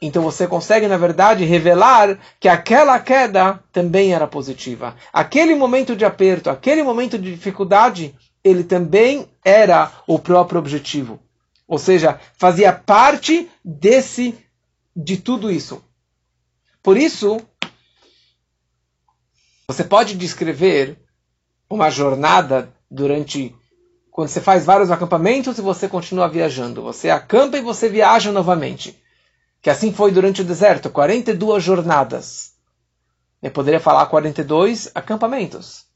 então 0.00 0.22
você 0.22 0.46
consegue, 0.46 0.86
na 0.86 0.96
verdade, 0.96 1.44
revelar 1.44 2.18
que 2.38 2.48
aquela 2.48 2.98
queda 3.00 3.62
também 3.72 4.12
era 4.14 4.26
positiva. 4.26 4.94
Aquele 5.12 5.54
momento 5.54 5.96
de 5.96 6.04
aperto, 6.04 6.50
aquele 6.50 6.82
momento 6.82 7.18
de 7.18 7.34
dificuldade, 7.34 8.14
ele 8.44 8.62
também 8.62 9.26
era 9.44 9.90
o 10.06 10.18
próprio 10.18 10.58
objetivo. 10.58 11.18
Ou 11.68 11.78
seja, 11.78 12.18
fazia 12.38 12.72
parte 12.72 13.48
desse 13.64 14.34
de 14.96 15.18
tudo 15.18 15.50
isso. 15.50 15.84
Por 16.82 16.96
isso, 16.96 17.38
você 19.68 19.84
pode 19.84 20.16
descrever 20.16 20.98
uma 21.68 21.90
jornada 21.90 22.74
durante 22.90 23.54
quando 24.10 24.28
você 24.28 24.40
faz 24.40 24.64
vários 24.64 24.90
acampamentos 24.90 25.58
e 25.58 25.62
você 25.62 25.86
continua 25.86 26.28
viajando. 26.28 26.82
Você 26.82 27.10
acampa 27.10 27.58
e 27.58 27.62
você 27.62 27.88
viaja 27.88 28.32
novamente 28.32 29.00
que 29.60 29.70
assim 29.70 29.92
foi 29.92 30.10
durante 30.10 30.42
o 30.42 30.44
deserto, 30.44 30.90
42 30.90 31.62
jornadas. 31.62 32.52
Eu 33.42 33.50
poderia 33.50 33.80
falar 33.80 34.06
42 34.06 34.90
acampamentos. 34.94 35.86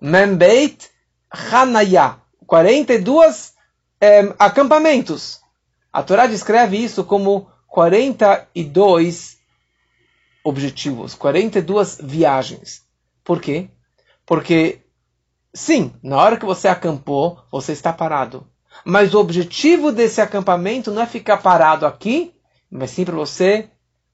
Membeit 0.00 0.90
Hanaya, 1.30 2.16
42 2.46 3.54
é, 4.00 4.34
acampamentos. 4.38 5.40
A 5.92 6.02
Torá 6.02 6.26
descreve 6.26 6.76
isso 6.76 7.04
como 7.04 7.50
42 7.68 9.38
objetivos, 10.44 11.14
42 11.14 11.98
viagens. 12.02 12.82
Por 13.24 13.40
quê? 13.40 13.68
Porque, 14.24 14.80
sim, 15.52 15.92
na 16.02 16.16
hora 16.16 16.36
que 16.36 16.44
você 16.44 16.68
acampou, 16.68 17.42
você 17.50 17.72
está 17.72 17.92
parado. 17.92 18.46
Mas 18.84 19.14
o 19.14 19.18
objetivo 19.18 19.90
desse 19.90 20.20
acampamento 20.20 20.90
não 20.90 21.02
é 21.02 21.06
ficar 21.06 21.38
parado 21.38 21.86
aqui 21.86 22.36
mas 22.70 22.90
sim 22.90 23.04
para 23.04 23.14
você 23.14 23.68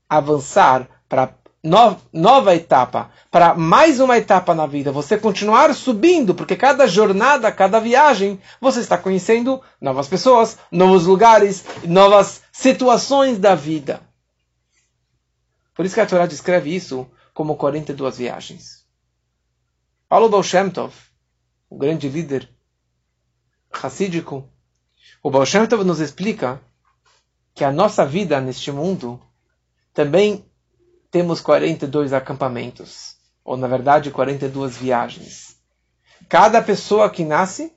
avançar 0.08 0.88
para 1.08 1.34
no, 1.62 1.96
nova 2.12 2.54
etapa, 2.54 3.10
para 3.30 3.54
mais 3.54 4.00
uma 4.00 4.18
etapa 4.18 4.54
na 4.54 4.66
vida, 4.66 4.90
você 4.90 5.16
continuar 5.16 5.72
subindo, 5.74 6.34
porque 6.34 6.56
cada 6.56 6.86
jornada, 6.88 7.52
cada 7.52 7.78
viagem, 7.78 8.40
você 8.60 8.80
está 8.80 8.98
conhecendo 8.98 9.62
novas 9.80 10.08
pessoas, 10.08 10.58
novos 10.72 11.06
lugares, 11.06 11.64
novas 11.84 12.42
situações 12.50 13.38
da 13.38 13.54
vida. 13.54 14.00
Por 15.74 15.86
isso 15.86 15.94
que 15.94 16.00
a 16.00 16.06
Torá 16.06 16.26
descreve 16.26 16.74
isso 16.74 17.06
como 17.32 17.56
42 17.56 18.18
viagens. 18.18 18.84
Paulo 20.08 20.28
Baal 20.28 20.42
Shem 20.42 20.68
Tov, 20.68 20.92
o 21.70 21.78
grande 21.78 22.08
líder 22.08 22.48
racídico, 23.72 24.46
o 25.22 25.30
Baal 25.30 25.46
Shem 25.46 25.66
Tov 25.66 25.84
nos 25.84 26.00
explica 26.00 26.60
que 27.54 27.64
a 27.64 27.72
nossa 27.72 28.04
vida 28.04 28.40
neste 28.40 28.72
mundo 28.72 29.20
também 29.94 30.44
temos 31.12 31.42
42 31.42 32.14
acampamentos, 32.14 33.16
ou 33.44 33.54
na 33.54 33.68
verdade 33.68 34.10
42 34.10 34.78
viagens. 34.78 35.56
Cada 36.26 36.62
pessoa 36.62 37.10
que 37.10 37.22
nasce, 37.22 37.70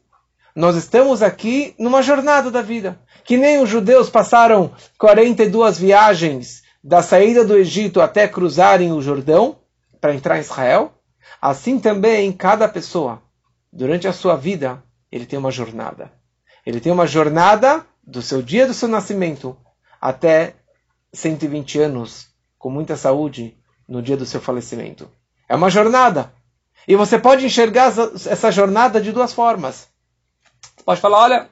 nós 0.56 0.77
estamos 0.77 1.22
aqui 1.22 1.75
numa 1.77 2.01
jornada 2.01 2.50
da 2.50 2.62
vida. 2.62 2.98
Que 3.25 3.36
nem 3.36 3.62
os 3.62 3.68
judeus 3.68 4.10
passaram 4.10 4.74
42 4.98 5.77
viagens 5.77 6.63
da 6.82 7.04
saída 7.04 7.44
do 7.44 7.58
Egito 7.58 8.00
até 8.00 8.25
cruzarem 8.25 8.94
o 8.94 9.01
Jordão 9.01 9.58
para 10.00 10.15
entrar 10.15 10.38
em 10.38 10.42
Israel. 10.42 10.94
Assim 11.42 11.77
também 11.77 12.32
cada 12.32 12.70
pessoa, 12.70 13.22
durante 13.72 14.08
a 14.08 14.13
sua 14.13 14.38
vida, 14.38 14.82
ele 15.12 15.25
tem 15.25 15.38
uma 15.38 15.51
jornada. 15.51 16.10
Ele 16.65 16.80
tem 16.80 16.92
uma 16.92 17.06
jornada 17.06 17.86
do 18.01 18.22
seu 18.22 18.42
dia 18.42 18.65
do 18.65 18.74
seu 18.74 18.88
nascimento 18.88 19.58
até 20.00 20.56
120 21.12 21.80
anos, 21.80 22.27
com 22.65 22.72
muita 22.72 22.98
saúde, 22.98 23.55
no 23.88 24.01
dia 24.01 24.17
do 24.17 24.25
seu 24.25 24.41
falecimento. 24.41 25.07
É 25.48 25.55
uma 25.55 25.69
jornada. 25.69 26.34
E 26.88 26.95
você 26.95 27.19
pode 27.19 27.45
enxergar 27.45 27.93
essa 28.25 28.51
jornada 28.51 29.00
de 29.00 29.12
duas 29.12 29.31
formas. 29.31 29.88
Você 30.75 30.84
pode 30.84 31.00
falar: 31.00 31.19
olha, 31.19 31.50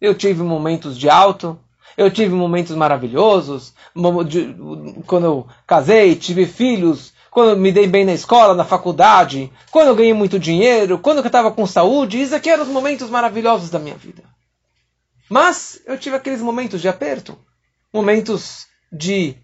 eu 0.00 0.14
tive 0.14 0.42
momentos 0.42 0.98
de 0.98 1.10
alto, 1.10 1.60
eu 1.94 2.10
tive 2.10 2.34
momentos 2.34 2.74
maravilhosos, 2.74 3.74
quando 5.06 5.26
eu 5.26 5.46
casei, 5.66 6.16
tive 6.16 6.46
filhos, 6.46 7.12
quando 7.30 7.50
eu 7.50 7.56
me 7.58 7.70
dei 7.70 7.86
bem 7.86 8.06
na 8.06 8.14
escola, 8.14 8.54
na 8.54 8.64
faculdade, 8.64 9.52
quando 9.70 9.88
eu 9.88 9.94
ganhei 9.94 10.14
muito 10.14 10.38
dinheiro, 10.38 10.98
quando 10.98 11.18
eu 11.18 11.26
estava 11.26 11.50
com 11.50 11.66
saúde, 11.66 12.22
isso 12.22 12.34
aqui 12.34 12.48
eram 12.48 12.62
os 12.62 12.70
momentos 12.70 13.10
maravilhosos 13.10 13.68
da 13.68 13.78
minha 13.78 13.96
vida. 13.96 14.22
Mas 15.28 15.82
eu 15.84 15.98
tive 15.98 16.16
aqueles 16.16 16.40
momentos 16.40 16.80
de 16.80 16.88
aperto, 16.88 17.38
momentos 17.92 18.66
de 18.90 19.36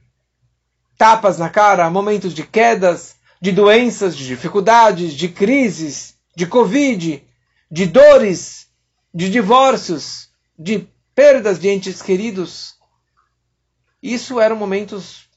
tapas 1.03 1.37
na 1.37 1.51
cara, 1.51 1.91
momentos 1.91 2.33
de 2.33 2.45
quedas, 2.45 3.17
de 3.41 3.51
doenças, 3.51 4.17
de 4.17 4.25
dificuldades, 4.25 5.15
de 5.15 5.29
crises, 5.29 6.15
de 6.37 6.47
Covid, 6.47 7.21
de 7.69 7.87
dores, 7.87 8.69
de 9.13 9.29
divórcios, 9.29 10.29
de 10.57 10.87
perdas 11.13 11.59
de 11.59 11.69
entes 11.69 12.01
queridos. 12.01 12.77
Isso 14.01 14.39
eram 14.39 14.55
momentos. 14.55 15.29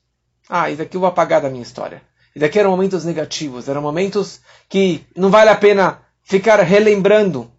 Ah, 0.48 0.70
isso 0.70 0.84
aqui 0.84 0.98
eu 0.98 1.02
vou 1.02 1.10
apagar 1.10 1.42
da 1.42 1.50
minha 1.50 1.64
história. 1.64 2.04
Isso 2.30 2.42
daqui 2.42 2.60
eram 2.60 2.70
momentos 2.70 3.04
negativos, 3.04 3.68
eram 3.68 3.82
momentos 3.82 4.42
que 4.70 5.04
não 5.18 5.32
vale 5.32 5.50
a 5.50 5.56
pena 5.56 6.00
ficar 6.22 6.60
relembrando. 6.60 7.52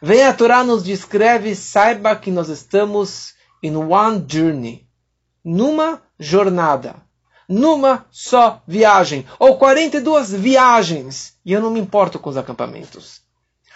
Vem 0.00 0.22
a 0.22 0.32
Torá 0.32 0.64
nos 0.64 0.82
descreve, 0.82 1.54
saiba 1.54 2.16
que 2.16 2.30
nós 2.30 2.48
estamos 2.48 3.34
in 3.62 3.76
one 3.76 4.24
journey, 4.26 4.88
numa 5.44 6.02
jornada 6.18 6.96
numa 7.50 8.06
só 8.12 8.62
viagem, 8.64 9.26
ou 9.36 9.58
42 9.58 10.30
viagens, 10.30 11.36
e 11.44 11.52
eu 11.52 11.60
não 11.60 11.72
me 11.72 11.80
importo 11.80 12.16
com 12.16 12.30
os 12.30 12.36
acampamentos. 12.36 13.22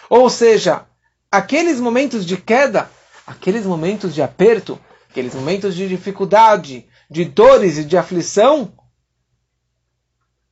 Ou 0.09 0.29
seja, 0.29 0.85
aqueles 1.29 1.81
momentos 1.81 2.25
de 2.25 2.37
queda, 2.37 2.89
aqueles 3.27 3.65
momentos 3.65 4.15
de 4.15 4.21
aperto, 4.21 4.79
aqueles 5.09 5.35
momentos 5.35 5.75
de 5.75 5.89
dificuldade, 5.89 6.87
de 7.11 7.25
dores 7.25 7.77
e 7.77 7.83
de 7.83 7.97
aflição, 7.97 8.71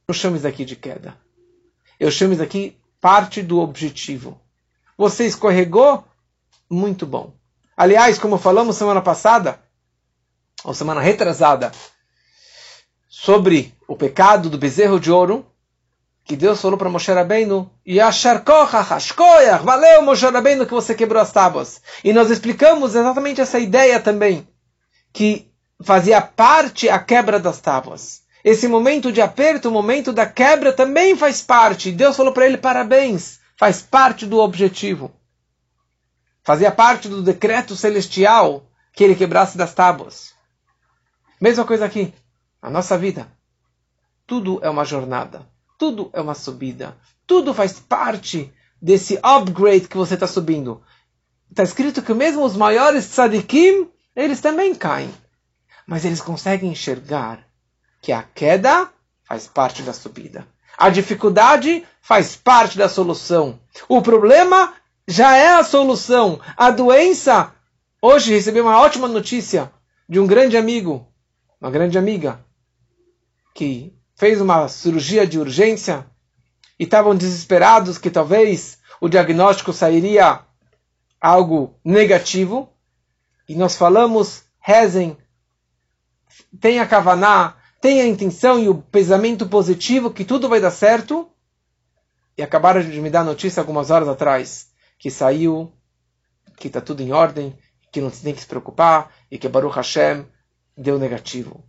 eu 0.05 0.13
chamo 0.13 0.35
isso 0.35 0.47
aqui 0.47 0.65
de 0.65 0.75
queda. 0.75 1.15
Eu 1.97 2.11
chamo 2.11 2.33
isso 2.33 2.43
aqui 2.43 2.77
parte 2.99 3.41
do 3.41 3.61
objetivo. 3.61 4.37
Você 4.97 5.25
escorregou? 5.25 6.03
Muito 6.69 7.05
bom. 7.05 7.33
Aliás, 7.77 8.19
como 8.19 8.37
falamos 8.37 8.75
semana 8.75 9.01
passada, 9.01 9.62
ou 10.63 10.73
semana 10.73 11.01
retrasada, 11.01 11.71
sobre 13.09 13.73
o 13.87 13.95
pecado 13.95 14.49
do 14.49 14.57
bezerro 14.57 14.99
de 14.99 15.11
ouro, 15.11 15.45
que 16.25 16.35
Deus 16.35 16.61
falou 16.61 16.77
para 16.77 16.89
Moshe 16.89 17.11
Rabbeinu, 17.11 17.69
valeu 19.63 20.01
Moshe 20.01 20.25
Rabbeinu 20.25 20.65
que 20.65 20.73
você 20.73 20.95
quebrou 20.95 21.21
as 21.21 21.31
tábuas. 21.31 21.81
E 22.03 22.13
nós 22.13 22.29
explicamos 22.29 22.95
exatamente 22.95 23.41
essa 23.41 23.59
ideia 23.59 23.99
também, 23.99 24.47
que 25.11 25.51
fazia 25.81 26.21
parte 26.21 26.89
a 26.89 26.97
quebra 26.97 27.39
das 27.39 27.59
tábuas. 27.59 28.21
Esse 28.43 28.67
momento 28.67 29.11
de 29.11 29.21
aperto, 29.21 29.69
o 29.69 29.71
momento 29.71 30.11
da 30.11 30.25
quebra 30.25 30.73
também 30.73 31.15
faz 31.15 31.41
parte. 31.41 31.91
Deus 31.91 32.15
falou 32.15 32.33
para 32.33 32.45
ele 32.45 32.57
parabéns, 32.57 33.39
faz 33.57 33.81
parte 33.81 34.25
do 34.25 34.39
objetivo. 34.39 35.11
Fazia 36.43 36.71
parte 36.71 37.07
do 37.07 37.21
decreto 37.21 37.75
celestial 37.75 38.65
que 38.91 39.03
ele 39.03 39.15
quebrasse 39.15 39.57
das 39.57 39.73
tábuas. 39.73 40.32
Mesma 41.43 41.65
coisa 41.65 41.83
aqui 41.83 42.13
a 42.61 42.69
nossa 42.69 42.97
vida. 42.97 43.27
Tudo 44.25 44.61
é 44.63 44.69
uma 44.69 44.85
jornada, 44.85 45.45
tudo 45.77 46.09
é 46.13 46.21
uma 46.21 46.33
subida, 46.33 46.95
tudo 47.27 47.53
faz 47.53 47.81
parte 47.81 48.49
desse 48.81 49.19
upgrade 49.21 49.89
que 49.89 49.97
você 49.97 50.13
está 50.13 50.25
subindo. 50.25 50.81
Está 51.51 51.63
escrito 51.63 52.01
que 52.01 52.13
mesmo 52.13 52.45
os 52.45 52.55
maiores 52.55 53.09
tzadikim, 53.09 53.89
eles 54.15 54.39
também 54.39 54.73
caem. 54.73 55.13
Mas 55.85 56.05
eles 56.05 56.21
conseguem 56.21 56.71
enxergar 56.71 57.45
que 58.01 58.13
a 58.13 58.23
queda 58.23 58.89
faz 59.25 59.45
parte 59.45 59.81
da 59.81 59.91
subida. 59.91 60.47
A 60.77 60.89
dificuldade 60.89 61.85
faz 62.01 62.37
parte 62.37 62.77
da 62.77 62.87
solução. 62.87 63.59
O 63.89 64.01
problema 64.01 64.73
já 65.05 65.35
é 65.35 65.55
a 65.55 65.63
solução. 65.65 66.39
A 66.55 66.71
doença. 66.71 67.53
Hoje 68.01 68.31
recebi 68.31 68.61
uma 68.61 68.79
ótima 68.79 69.09
notícia 69.09 69.69
de 70.07 70.21
um 70.21 70.25
grande 70.25 70.55
amigo, 70.55 71.12
uma 71.63 71.71
grande 71.71 71.97
amiga, 71.97 72.43
que 73.55 73.97
fez 74.17 74.41
uma 74.41 74.67
cirurgia 74.67 75.25
de 75.25 75.39
urgência 75.39 76.05
e 76.77 76.83
estavam 76.83 77.15
desesperados 77.15 77.97
que 77.97 78.11
talvez 78.11 78.79
o 78.99 79.07
diagnóstico 79.07 79.71
sairia 79.71 80.41
algo 81.21 81.79
negativo. 81.81 82.69
E 83.47 83.55
nós 83.55 83.77
falamos, 83.77 84.43
rezem, 84.59 85.17
tenha 86.59 86.85
kavaná, 86.85 87.55
tenha 87.79 88.03
a 88.03 88.07
intenção 88.07 88.59
e 88.59 88.67
o 88.67 88.75
pensamento 88.75 89.47
positivo 89.47 90.11
que 90.11 90.25
tudo 90.25 90.49
vai 90.49 90.59
dar 90.59 90.71
certo. 90.71 91.29
E 92.37 92.43
acabaram 92.43 92.81
de 92.81 92.99
me 92.99 93.09
dar 93.09 93.23
notícia 93.23 93.61
algumas 93.61 93.89
horas 93.89 94.09
atrás 94.09 94.67
que 94.99 95.09
saiu, 95.09 95.71
que 96.57 96.67
está 96.67 96.81
tudo 96.81 97.01
em 97.01 97.13
ordem, 97.13 97.57
que 97.89 98.01
não 98.01 98.09
tem 98.09 98.35
que 98.35 98.41
se 98.41 98.47
preocupar 98.47 99.13
e 99.31 99.37
que 99.37 99.47
Baruch 99.47 99.77
Hashem 99.77 100.25
deu 100.77 100.99
negativo. 100.99 101.63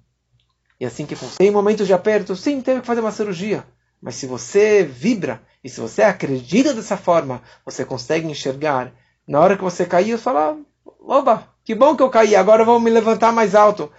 E 0.81 0.85
assim 0.85 1.07
que 1.07 1.15
funciona. 1.15 1.39
Tem 1.39 1.51
momentos 1.51 1.87
de 1.87 1.93
aperto, 1.93 2.35
sim, 2.35 2.61
teve 2.61 2.81
que 2.81 2.87
fazer 2.87 3.01
uma 3.01 3.13
cirurgia. 3.13 3.65
Mas 4.01 4.17
se 4.17 4.27
você 4.27 4.83
vibra 4.83 5.41
e 5.63 5.69
se 5.69 5.81
você 5.81 6.03
acredita 6.03 6.75
dessa 6.75 6.97
forma, 6.97 7.41
você 7.65 7.85
consegue 7.85 8.27
enxergar. 8.27 8.93
Na 9.27 9.41
hora 9.41 9.57
que 9.57 9.65
você 9.65 9.87
caiu, 9.87 10.19
você 10.19 10.25
fala: 10.25 10.59
oba, 11.01 11.49
que 11.65 11.75
bom 11.75 11.97
que 11.97 12.03
eu 12.03 12.11
caí, 12.11 12.37
agora 12.37 12.63
eu 12.63 12.67
vou 12.67 12.79
me 12.79 12.91
levantar 12.91 13.33
mais 13.33 13.55
alto. 13.55 13.91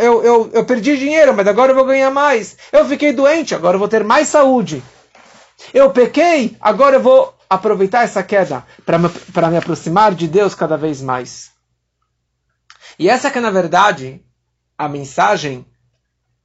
Eu, 0.00 0.22
eu, 0.22 0.50
eu 0.52 0.64
perdi 0.64 0.96
dinheiro, 0.96 1.34
mas 1.34 1.48
agora 1.48 1.72
eu 1.72 1.76
vou 1.76 1.84
ganhar 1.84 2.10
mais. 2.10 2.56
Eu 2.70 2.86
fiquei 2.86 3.12
doente, 3.12 3.54
agora 3.54 3.74
eu 3.74 3.80
vou 3.80 3.88
ter 3.88 4.04
mais 4.04 4.28
saúde. 4.28 4.82
Eu 5.74 5.90
pequei, 5.90 6.56
agora 6.60 6.96
eu 6.96 7.02
vou 7.02 7.34
aproveitar 7.50 8.04
essa 8.04 8.22
queda 8.22 8.64
para 8.86 8.98
me, 8.98 9.08
me 9.08 9.56
aproximar 9.56 10.14
de 10.14 10.28
Deus 10.28 10.54
cada 10.54 10.76
vez 10.76 11.02
mais. 11.02 11.50
E 12.98 13.08
essa 13.08 13.30
que 13.30 13.38
é, 13.38 13.40
na 13.40 13.50
verdade, 13.50 14.22
a 14.78 14.88
mensagem 14.88 15.66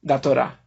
da 0.02 0.18
Torá. 0.18 0.58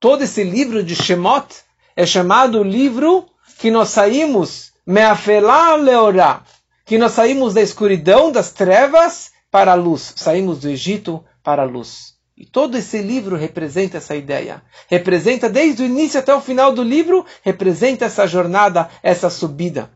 Todo 0.00 0.24
esse 0.24 0.42
livro 0.42 0.82
de 0.82 0.96
Shemot 0.96 1.46
é 1.94 2.04
chamado 2.04 2.62
livro 2.62 3.26
que 3.58 3.70
nós 3.70 3.90
saímos 3.90 4.72
meafelá 4.84 5.76
leorá, 5.76 6.42
que 6.84 6.98
nós 6.98 7.12
saímos 7.12 7.54
da 7.54 7.62
escuridão, 7.62 8.30
das 8.30 8.50
trevas 8.50 9.30
para 9.50 9.72
a 9.72 9.74
luz, 9.74 10.12
saímos 10.16 10.60
do 10.60 10.68
Egito 10.68 11.24
para 11.42 11.62
a 11.62 11.66
luz. 11.66 12.16
E 12.36 12.44
todo 12.44 12.76
esse 12.76 13.00
livro 13.00 13.34
representa 13.34 13.96
essa 13.96 14.14
ideia. 14.14 14.62
Representa 14.88 15.48
desde 15.48 15.82
o 15.82 15.86
início 15.86 16.20
até 16.20 16.34
o 16.34 16.40
final 16.40 16.72
do 16.72 16.82
livro, 16.82 17.24
representa 17.42 18.04
essa 18.04 18.26
jornada, 18.26 18.90
essa 19.02 19.30
subida. 19.30 19.90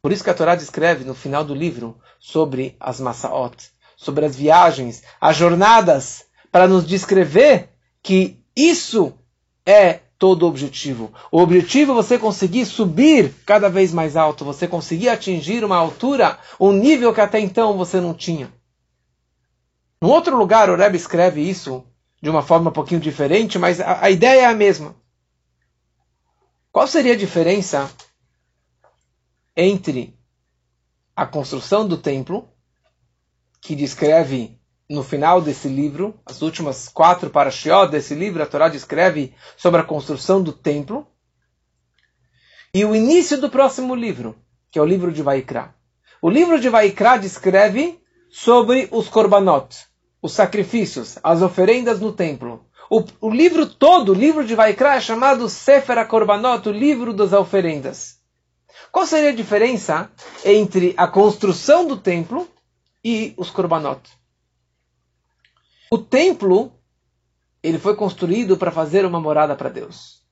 Por 0.00 0.12
isso 0.12 0.24
que 0.24 0.30
a 0.30 0.34
Torá 0.34 0.54
descreve 0.54 1.04
no 1.04 1.14
final 1.14 1.44
do 1.44 1.54
livro 1.54 2.00
sobre 2.18 2.74
as 2.80 3.00
Massaot, 3.00 3.70
sobre 3.96 4.26
as 4.26 4.36
viagens, 4.36 5.02
as 5.20 5.36
jornadas, 5.36 6.26
para 6.52 6.68
nos 6.68 6.86
descrever 6.86 7.70
que 8.02 8.38
isso 8.54 9.14
é 9.64 10.00
todo 10.18 10.42
o 10.42 10.48
objetivo. 10.48 11.12
O 11.32 11.40
objetivo 11.40 11.92
é 11.92 11.94
você 11.94 12.18
conseguir 12.18 12.66
subir 12.66 13.34
cada 13.44 13.68
vez 13.68 13.92
mais 13.92 14.16
alto, 14.16 14.44
você 14.44 14.68
conseguir 14.68 15.08
atingir 15.08 15.64
uma 15.64 15.76
altura, 15.76 16.38
um 16.60 16.72
nível 16.72 17.12
que 17.12 17.20
até 17.20 17.40
então 17.40 17.76
você 17.76 18.00
não 18.00 18.14
tinha. 18.14 18.52
Num 20.00 20.10
outro 20.10 20.36
lugar, 20.36 20.70
o 20.70 20.76
Rebbe 20.76 20.96
escreve 20.96 21.40
isso 21.40 21.84
de 22.22 22.30
uma 22.30 22.42
forma 22.42 22.70
um 22.70 22.72
pouquinho 22.72 23.00
diferente, 23.00 23.58
mas 23.58 23.80
a, 23.80 24.04
a 24.04 24.10
ideia 24.10 24.42
é 24.42 24.46
a 24.46 24.54
mesma. 24.54 24.94
Qual 26.70 26.86
seria 26.86 27.14
a 27.14 27.16
diferença 27.16 27.90
entre 29.56 30.14
a 31.14 31.26
construção 31.26 31.88
do 31.88 31.96
templo 31.96 32.48
que 33.60 33.74
descreve 33.74 34.58
no 34.88 35.02
final 35.02 35.40
desse 35.40 35.68
livro, 35.68 36.14
as 36.24 36.42
últimas 36.42 36.88
quatro 36.88 37.28
parashiot 37.28 37.90
desse 37.90 38.14
livro, 38.14 38.42
a 38.42 38.46
Torá 38.46 38.68
descreve 38.68 39.34
sobre 39.56 39.80
a 39.80 39.84
construção 39.84 40.42
do 40.42 40.52
templo. 40.52 41.06
e 42.72 42.84
o 42.84 42.94
início 42.94 43.40
do 43.40 43.48
próximo 43.48 43.94
livro, 43.94 44.36
que 44.70 44.78
é 44.78 44.82
o 44.82 44.84
livro 44.84 45.10
de 45.10 45.22
Vaikra. 45.22 45.74
O 46.20 46.28
livro 46.28 46.60
de 46.60 46.68
Vaikra 46.68 47.16
descreve 47.16 47.98
sobre 48.30 48.88
os 48.92 49.08
korbanot, 49.08 49.86
os 50.20 50.32
sacrifícios, 50.32 51.18
as 51.22 51.40
oferendas 51.40 52.00
no 52.00 52.12
templo. 52.12 52.66
O, 52.90 53.02
o 53.20 53.30
livro 53.30 53.66
todo, 53.66 54.12
o 54.12 54.14
livro 54.14 54.44
de 54.44 54.54
Vaikra, 54.54 54.96
é 54.96 55.00
chamado 55.00 55.48
Sefer 55.48 56.06
Korbanot, 56.06 56.68
o 56.68 56.72
livro 56.72 57.14
das 57.14 57.32
oferendas. 57.32 58.18
Qual 58.92 59.06
seria 59.06 59.30
a 59.30 59.34
diferença 59.34 60.10
entre 60.44 60.92
a 60.96 61.08
construção 61.08 61.86
do 61.86 61.96
templo 61.96 62.46
e 63.06 63.34
os 63.36 63.50
korbanot? 63.50 64.00
O 65.90 65.98
templo 65.98 66.72
ele 67.62 67.78
foi 67.78 67.94
construído 67.94 68.56
para 68.56 68.70
fazer 68.70 69.06
uma 69.06 69.20
morada 69.20 69.54
para 69.54 69.68
Deus 69.68 70.26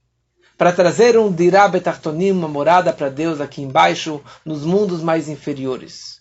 para 0.57 0.73
trazer 0.73 1.19
um 1.19 1.33
dirá 1.33 1.67
betartonim, 1.69 2.31
uma 2.31 2.49
morada 2.49 2.93
para 2.93 3.09
Deus 3.09 3.41
aqui 3.41 3.63
embaixo, 3.63 4.23
nos 4.45 4.65
mundos 4.65 5.03
mais 5.03 5.29
inferiores. 5.29 6.21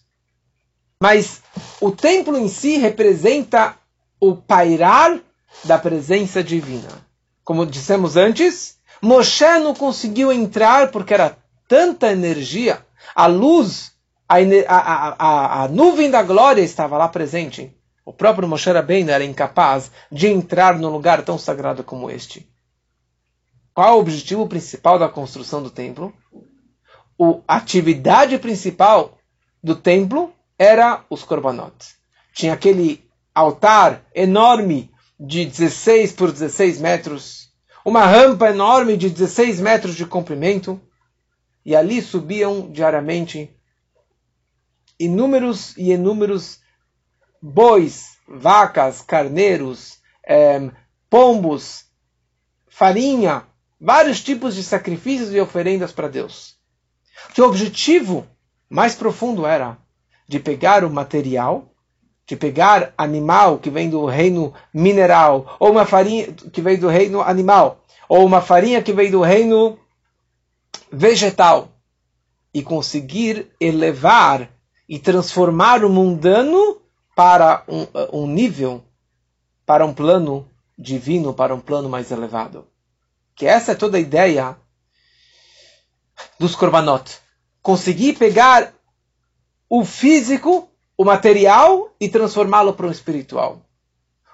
Mas 1.00 1.42
o 1.80 1.92
templo 1.92 2.38
em 2.38 2.48
si 2.48 2.78
representa 2.78 3.76
o 4.20 4.36
pairar 4.36 5.20
da 5.64 5.78
presença 5.78 6.44
divina. 6.44 6.90
Como 7.44 7.66
dissemos 7.66 8.16
antes, 8.16 8.78
Moshe 9.02 9.60
não 9.60 9.76
conseguiu 9.76 10.32
entrar 10.32 10.90
porque 10.92 11.14
era 11.14 11.38
tanta 11.68 12.12
energia, 12.12 12.86
a 13.14 13.28
luz, 13.28 13.92
a, 14.68 14.78
a, 14.78 15.64
a, 15.64 15.68
nuvem 15.68 16.10
da 16.10 16.24
glória 16.24 16.62
estava 16.62 16.98
lá 16.98 17.08
presente. 17.08 17.76
O 18.06 18.12
próprio 18.12 18.48
Moshe 18.48 18.72
Rabbeinu 18.72 19.12
era 19.12 19.24
incapaz 19.24 19.92
de 20.12 20.28
entrar 20.28 20.78
num 20.78 20.90
lugar 20.90 21.24
tão 21.24 21.38
sagrado 21.38 21.84
como 21.84 22.10
este. 22.10 22.48
Qual 23.74 23.98
o 23.98 24.02
objetivo 24.02 24.48
principal 24.48 25.00
da 25.00 25.10
construção 25.10 25.62
do 25.62 25.70
templo? 25.70 26.14
a 27.48 27.56
atividade 27.56 28.38
principal 28.38 29.18
do 29.64 29.76
templo 29.76 30.34
era 30.58 31.06
os 31.10 31.24
korbanot. 31.24 31.74
Tinha 32.34 32.54
aquele 32.54 33.08
altar 33.34 34.04
enorme 34.14 34.92
de 35.20 35.46
16 35.46 36.12
por 36.14 36.32
16 36.32 36.82
metros, 36.82 37.50
uma 37.86 38.06
rampa 38.06 38.50
enorme 38.50 38.98
de 38.98 39.10
16 39.10 39.62
metros 39.62 39.96
de 39.96 40.06
comprimento, 40.06 40.82
e 41.66 41.76
ali 41.76 42.02
subiam 42.02 42.70
diariamente 42.70 43.53
inúmeros 45.00 45.76
e 45.78 45.92
inúmeros 45.92 46.60
bois, 47.42 48.18
vacas, 48.28 49.02
carneiros, 49.02 50.00
eh, 50.26 50.72
pombos, 51.10 51.86
farinha, 52.68 53.44
vários 53.80 54.24
tipos 54.24 54.56
de 54.56 54.64
sacrifícios 54.64 55.34
e 55.34 55.40
oferendas 55.40 55.92
para 55.92 56.08
Deus. 56.08 56.56
Que 57.34 57.42
o 57.42 57.46
objetivo 57.46 58.26
mais 58.70 58.96
profundo 58.96 59.46
era 59.46 59.78
de 60.28 60.40
pegar 60.40 60.84
o 60.84 60.90
material, 60.90 61.74
de 62.26 62.36
pegar 62.36 62.94
animal 62.98 63.60
que 63.60 63.70
vem 63.70 63.90
do 63.90 64.06
reino 64.06 64.54
mineral, 64.74 65.58
ou 65.60 65.72
uma 65.72 65.86
farinha 65.86 66.32
que 66.32 66.62
vem 66.62 66.78
do 66.78 66.88
reino 66.88 67.22
animal, 67.22 67.84
ou 68.08 68.26
uma 68.26 68.42
farinha 68.42 68.82
que 68.82 68.94
vem 68.94 69.12
do 69.12 69.22
reino 69.22 69.78
vegetal, 70.92 71.70
e 72.54 72.62
conseguir 72.62 73.52
elevar 73.60 74.50
e 74.88 75.00
transformar 75.00 75.84
o 75.84 75.90
mundano 75.90 76.82
para 77.16 77.64
um, 77.68 78.22
um 78.22 78.28
nível, 78.28 78.84
para 79.66 79.86
um 79.86 79.94
plano 79.94 80.48
divino, 80.78 81.34
para 81.34 81.54
um 81.54 81.60
plano 81.60 81.90
mais 81.90 82.12
elevado. 82.12 82.68
Que 83.36 83.46
essa 83.46 83.72
é 83.72 83.76
toda 83.76 83.98
a 83.98 84.02
ideia 84.02 84.58
dos 86.40 86.56
korbanot. 86.56 87.20
Conseguir 87.62 88.14
pegar 88.14 88.74
o 89.70 89.86
físico, 89.86 90.70
o 90.98 91.06
material, 91.06 91.92
e 92.00 92.10
transformá-lo 92.10 92.74
para 92.74 92.88
o 92.88 92.92
espiritual. 92.92 93.62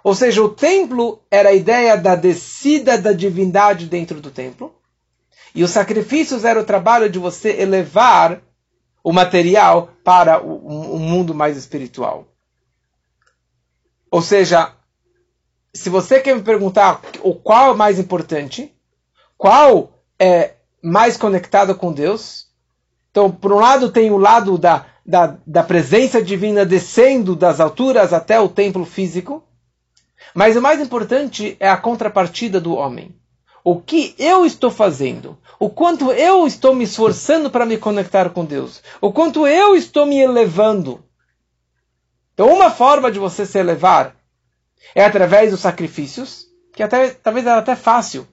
Ou 0.03 0.15
seja, 0.15 0.41
o 0.41 0.49
templo 0.49 1.21
era 1.29 1.49
a 1.49 1.53
ideia 1.53 1.95
da 1.95 2.15
descida 2.15 2.97
da 2.97 3.13
divindade 3.13 3.85
dentro 3.85 4.19
do 4.19 4.31
templo. 4.31 4.75
E 5.53 5.63
os 5.63 5.71
sacrifícios 5.71 6.45
era 6.45 6.59
o 6.59 6.65
trabalho 6.65 7.09
de 7.09 7.19
você 7.19 7.61
elevar 7.61 8.41
o 9.09 9.11
material 9.11 9.89
para 10.03 10.39
o, 10.39 10.99
mundo 10.99 11.33
mais 11.33 11.57
espiritual. 11.57 12.27
Ou 14.11 14.21
seja, 14.21 14.71
se 15.73 15.89
você 15.89 16.19
quer 16.19 16.35
me 16.35 16.43
perguntar 16.43 17.01
o 17.23 17.33
qual 17.33 17.73
é 17.73 17.75
mais 17.75 17.97
importante, 17.97 18.71
qual 19.35 19.99
é 20.19 20.53
mais 20.79 21.17
conectado 21.17 21.73
com 21.73 21.91
Deus. 21.91 22.49
Então, 23.09 23.31
por 23.31 23.51
um 23.51 23.57
lado, 23.57 23.91
tem 23.91 24.11
o 24.11 24.17
lado 24.17 24.59
da, 24.59 24.85
da, 25.03 25.37
da 25.43 25.63
presença 25.63 26.21
divina 26.21 26.63
descendo 26.63 27.35
das 27.35 27.59
alturas 27.59 28.13
até 28.13 28.39
o 28.39 28.47
templo 28.47 28.85
físico. 28.85 29.43
Mas 30.35 30.55
o 30.55 30.61
mais 30.61 30.79
importante 30.79 31.57
é 31.59 31.67
a 31.67 31.77
contrapartida 31.77 32.61
do 32.61 32.75
homem. 32.75 33.18
O 33.71 33.79
que 33.79 34.15
eu 34.17 34.47
estou 34.47 34.71
fazendo? 34.71 35.37
O 35.59 35.69
quanto 35.69 36.11
eu 36.11 36.47
estou 36.47 36.73
me 36.73 36.85
esforçando 36.85 37.51
para 37.51 37.67
me 37.67 37.77
conectar 37.77 38.31
com 38.31 38.43
Deus? 38.43 38.81
O 38.99 39.13
quanto 39.13 39.45
eu 39.45 39.75
estou 39.75 40.07
me 40.07 40.17
elevando? 40.17 41.05
Então, 42.33 42.51
uma 42.51 42.71
forma 42.71 43.11
de 43.11 43.19
você 43.19 43.45
se 43.45 43.59
elevar 43.59 44.15
é 44.95 45.05
através 45.05 45.51
dos 45.51 45.59
sacrifícios, 45.59 46.47
que 46.73 46.81
até, 46.81 47.11
talvez 47.11 47.45
era 47.45 47.59
até 47.59 47.75
fácil. 47.75 48.27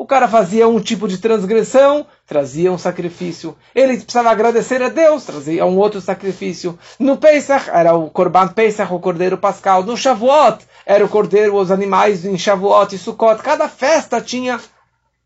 O 0.00 0.06
cara 0.06 0.28
fazia 0.28 0.68
um 0.68 0.78
tipo 0.78 1.08
de 1.08 1.18
transgressão, 1.18 2.06
trazia 2.24 2.70
um 2.70 2.78
sacrifício. 2.78 3.58
Ele 3.74 3.96
precisava 3.96 4.30
agradecer 4.30 4.80
a 4.80 4.88
Deus, 4.88 5.24
trazia 5.24 5.66
um 5.66 5.76
outro 5.76 6.00
sacrifício. 6.00 6.78
No 7.00 7.16
Pesach 7.16 7.68
era 7.68 7.92
o 7.96 8.08
Korban 8.08 8.46
Pesach, 8.46 8.94
o 8.94 9.00
Cordeiro 9.00 9.36
Pascal. 9.36 9.82
No 9.82 9.96
Shavuot 9.96 10.64
era 10.86 11.04
o 11.04 11.08
Cordeiro, 11.08 11.56
os 11.56 11.72
animais 11.72 12.24
em 12.24 12.38
Shavuot 12.38 12.94
e 12.94 12.98
Sukkot. 12.98 13.42
Cada 13.42 13.68
festa 13.68 14.20
tinha 14.20 14.60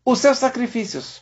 os 0.03 0.17
seus 0.17 0.39
sacrifícios. 0.39 1.21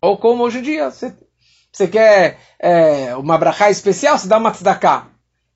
Ou 0.00 0.16
como 0.16 0.44
hoje 0.44 0.60
em 0.60 0.62
dia, 0.62 0.92
você, 0.92 1.88
quer 1.88 2.38
é, 2.60 3.16
uma 3.16 3.36
brachá 3.36 3.68
especial, 3.68 4.16
você 4.16 4.28
dá 4.28 4.38
uma 4.38 4.52
tzedakah. 4.52 5.08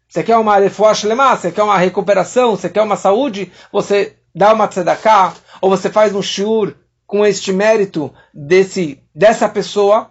Você 0.09 0.24
quer 0.24 0.37
uma 0.37 0.57
refuah 0.57 0.94
shlema, 0.94 1.37
você 1.37 1.52
quer 1.52 1.62
uma 1.62 1.79
recuperação, 1.79 2.57
você 2.57 2.68
quer 2.68 2.83
uma 2.83 2.96
saúde, 2.96 3.52
você 3.70 4.16
dá 4.35 4.52
uma 4.52 4.66
tzedakah 4.66 5.33
ou 5.61 5.71
você 5.71 5.90
faz 5.90 6.14
um 6.14 6.23
shiur 6.23 6.75
com 7.07 7.25
este 7.25 7.53
mérito 7.53 8.12
desse, 8.35 9.03
dessa 9.14 9.49
pessoa, 9.49 10.11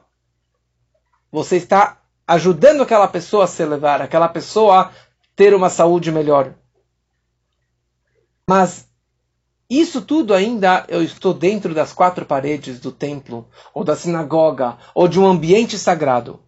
você 1.32 1.58
está 1.58 2.02
ajudando 2.28 2.82
aquela 2.82 3.08
pessoa 3.08 3.44
a 3.44 3.48
se 3.48 3.62
elevar, 3.62 4.02
aquela 4.02 4.28
pessoa 4.28 4.82
a 4.82 4.92
ter 5.36 5.54
uma 5.54 5.70
saúde 5.70 6.12
melhor. 6.12 6.54
Mas 8.50 8.88
isso 9.70 10.02
tudo 10.02 10.34
ainda 10.34 10.86
eu 10.88 11.04
estou 11.04 11.34
dentro 11.34 11.74
das 11.74 11.92
quatro 11.92 12.26
paredes 12.26 12.80
do 12.80 12.92
templo, 12.92 13.50
ou 13.74 13.84
da 13.84 13.96
sinagoga, 13.96 14.78
ou 14.94 15.08
de 15.08 15.20
um 15.20 15.26
ambiente 15.26 15.78
sagrado. 15.78 16.40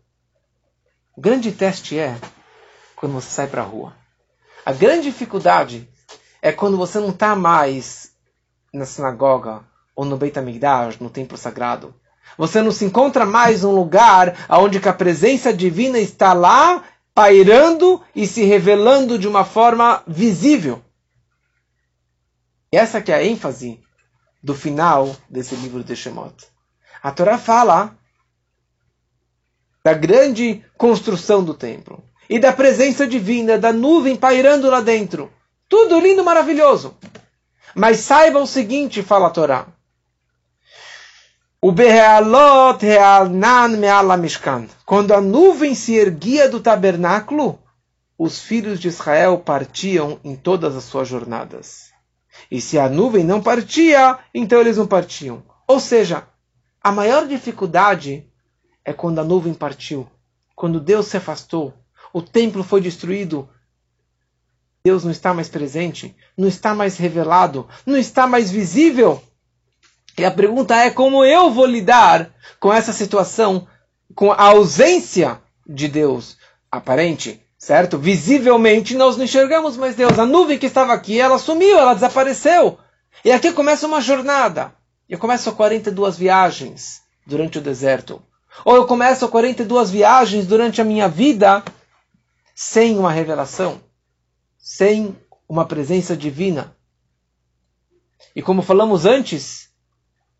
O 1.16 1.22
grande 1.22 1.52
teste 1.52 1.98
é 1.98 2.18
quando 2.96 3.14
você 3.14 3.30
sai 3.30 3.48
para 3.48 3.64
a 3.64 3.66
rua. 3.66 3.94
A 4.64 4.72
grande 4.72 5.10
dificuldade 5.10 5.90
é 6.42 6.52
quando 6.52 6.78
você 6.78 7.00
não 7.00 7.10
está 7.10 7.36
mais 7.36 8.12
na 8.74 8.86
sinagoga 8.86 9.64
ou 9.96 10.06
no 10.06 10.18
Beit 10.18 10.38
HaMikdash, 10.38 11.00
no 11.00 11.10
templo 11.10 11.38
sagrado. 11.38 11.94
Você 12.38 12.62
não 12.62 12.72
se 12.72 12.86
encontra 12.86 13.26
mais 13.26 13.64
num 13.64 13.72
lugar 13.72 14.46
onde 14.50 14.78
a 14.78 14.94
presença 14.94 15.54
divina 15.54 15.98
está 15.98 16.34
lá, 16.34 16.84
pairando 17.14 18.02
e 18.16 18.28
se 18.28 18.44
revelando 18.44 19.18
de 19.18 19.28
uma 19.28 19.44
forma 19.44 20.04
visível. 20.08 20.82
E 22.72 22.78
essa 22.78 23.02
que 23.02 23.12
é 23.12 23.16
a 23.16 23.24
ênfase 23.24 23.80
do 24.44 24.54
final 24.54 25.16
desse 25.30 25.56
livro 25.56 25.84
de 25.84 25.96
Shemot. 25.96 26.46
A 27.02 27.12
Torá 27.12 27.38
fala 27.38 27.98
da 29.84 29.94
grande 29.94 30.64
construção 30.78 31.44
do 31.44 31.54
templo 31.54 32.04
e 32.30 32.38
da 32.40 32.52
presença 32.52 33.08
divina, 33.08 33.58
da 33.58 33.72
nuvem 33.72 34.16
pairando 34.16 34.70
lá 34.70 34.82
dentro. 34.82 35.32
Tudo 35.70 36.00
lindo, 36.00 36.24
maravilhoso. 36.24 36.96
Mas 37.78 38.00
saiba 38.00 38.40
o 38.40 38.48
seguinte, 38.48 39.04
fala 39.04 39.28
a 39.28 39.30
Torá. 39.30 39.68
O 41.62 41.72
Behealot 41.72 42.84
Realnan 42.84 43.78
Meala 43.78 44.18
Mishkan. 44.18 44.68
Quando 44.84 45.14
a 45.14 45.22
nuvem 45.22 45.76
se 45.76 45.94
erguia 45.94 46.50
do 46.50 46.60
tabernáculo, 46.60 47.60
os 48.18 48.40
filhos 48.40 48.80
de 48.80 48.88
Israel 48.88 49.38
partiam 49.38 50.20
em 50.24 50.36
todas 50.36 50.76
as 50.76 50.86
suas 50.86 51.08
jornadas. 51.08 51.92
E 52.50 52.60
se 52.60 52.80
a 52.80 52.90
nuvem 52.90 53.24
não 53.24 53.44
partia, 53.44 54.18
então 54.34 54.60
eles 54.60 54.78
não 54.78 54.88
partiam. 54.88 55.44
Ou 55.68 55.80
seja, 55.80 56.24
a 56.82 56.92
maior 56.92 57.28
dificuldade 57.28 58.28
é 58.84 58.92
quando 58.92 59.20
a 59.20 59.24
nuvem 59.24 59.54
partiu, 59.54 60.10
quando 60.56 60.80
Deus 60.80 61.06
se 61.06 61.18
afastou, 61.18 61.76
o 62.12 62.24
templo 62.24 62.64
foi 62.64 62.82
destruído, 62.82 63.48
Deus 64.88 65.04
não 65.04 65.12
está 65.12 65.34
mais 65.34 65.50
presente, 65.50 66.16
não 66.38 66.48
está 66.48 66.74
mais 66.74 66.96
revelado, 66.96 67.68
não 67.86 67.98
está 67.98 68.26
mais 68.26 68.50
visível. 68.50 69.22
E 70.18 70.24
a 70.24 70.32
pergunta 70.32 70.78
é 70.78 70.90
como 70.90 71.26
eu 71.26 71.52
vou 71.52 71.66
lidar 71.66 72.30
com 72.58 72.72
essa 72.72 72.94
situação, 72.94 73.68
com 74.16 74.32
a 74.32 74.42
ausência 74.42 75.42
de 75.68 75.90
Deus 75.90 76.38
aparente, 76.72 77.42
certo? 77.58 77.98
Visivelmente 77.98 78.96
nós 78.96 79.18
não 79.18 79.26
enxergamos 79.26 79.76
mais 79.76 79.94
Deus. 79.94 80.18
A 80.18 80.26
nuvem 80.26 80.58
que 80.58 80.68
estava 80.68 80.94
aqui, 80.94 81.20
ela 81.20 81.38
sumiu, 81.38 81.78
ela 81.78 81.94
desapareceu. 81.94 82.78
E 83.26 83.32
aqui 83.34 83.52
começa 83.52 83.88
uma 83.88 84.00
jornada. 84.00 84.74
Eu 85.10 85.18
começo 85.18 85.52
42 85.52 86.18
viagens 86.18 87.02
durante 87.26 87.58
o 87.58 87.62
deserto. 87.62 88.22
Ou 88.64 88.78
eu 88.78 88.88
começo 88.88 89.28
42 89.28 89.92
viagens 89.92 90.48
durante 90.48 90.80
a 90.80 90.86
minha 90.86 91.10
vida 91.10 91.62
sem 92.56 92.98
uma 92.98 93.12
revelação, 93.12 93.82
sem 94.68 95.16
uma 95.48 95.66
presença 95.66 96.14
divina. 96.14 96.76
E 98.36 98.42
como 98.42 98.62
falamos 98.62 99.06
antes, 99.06 99.70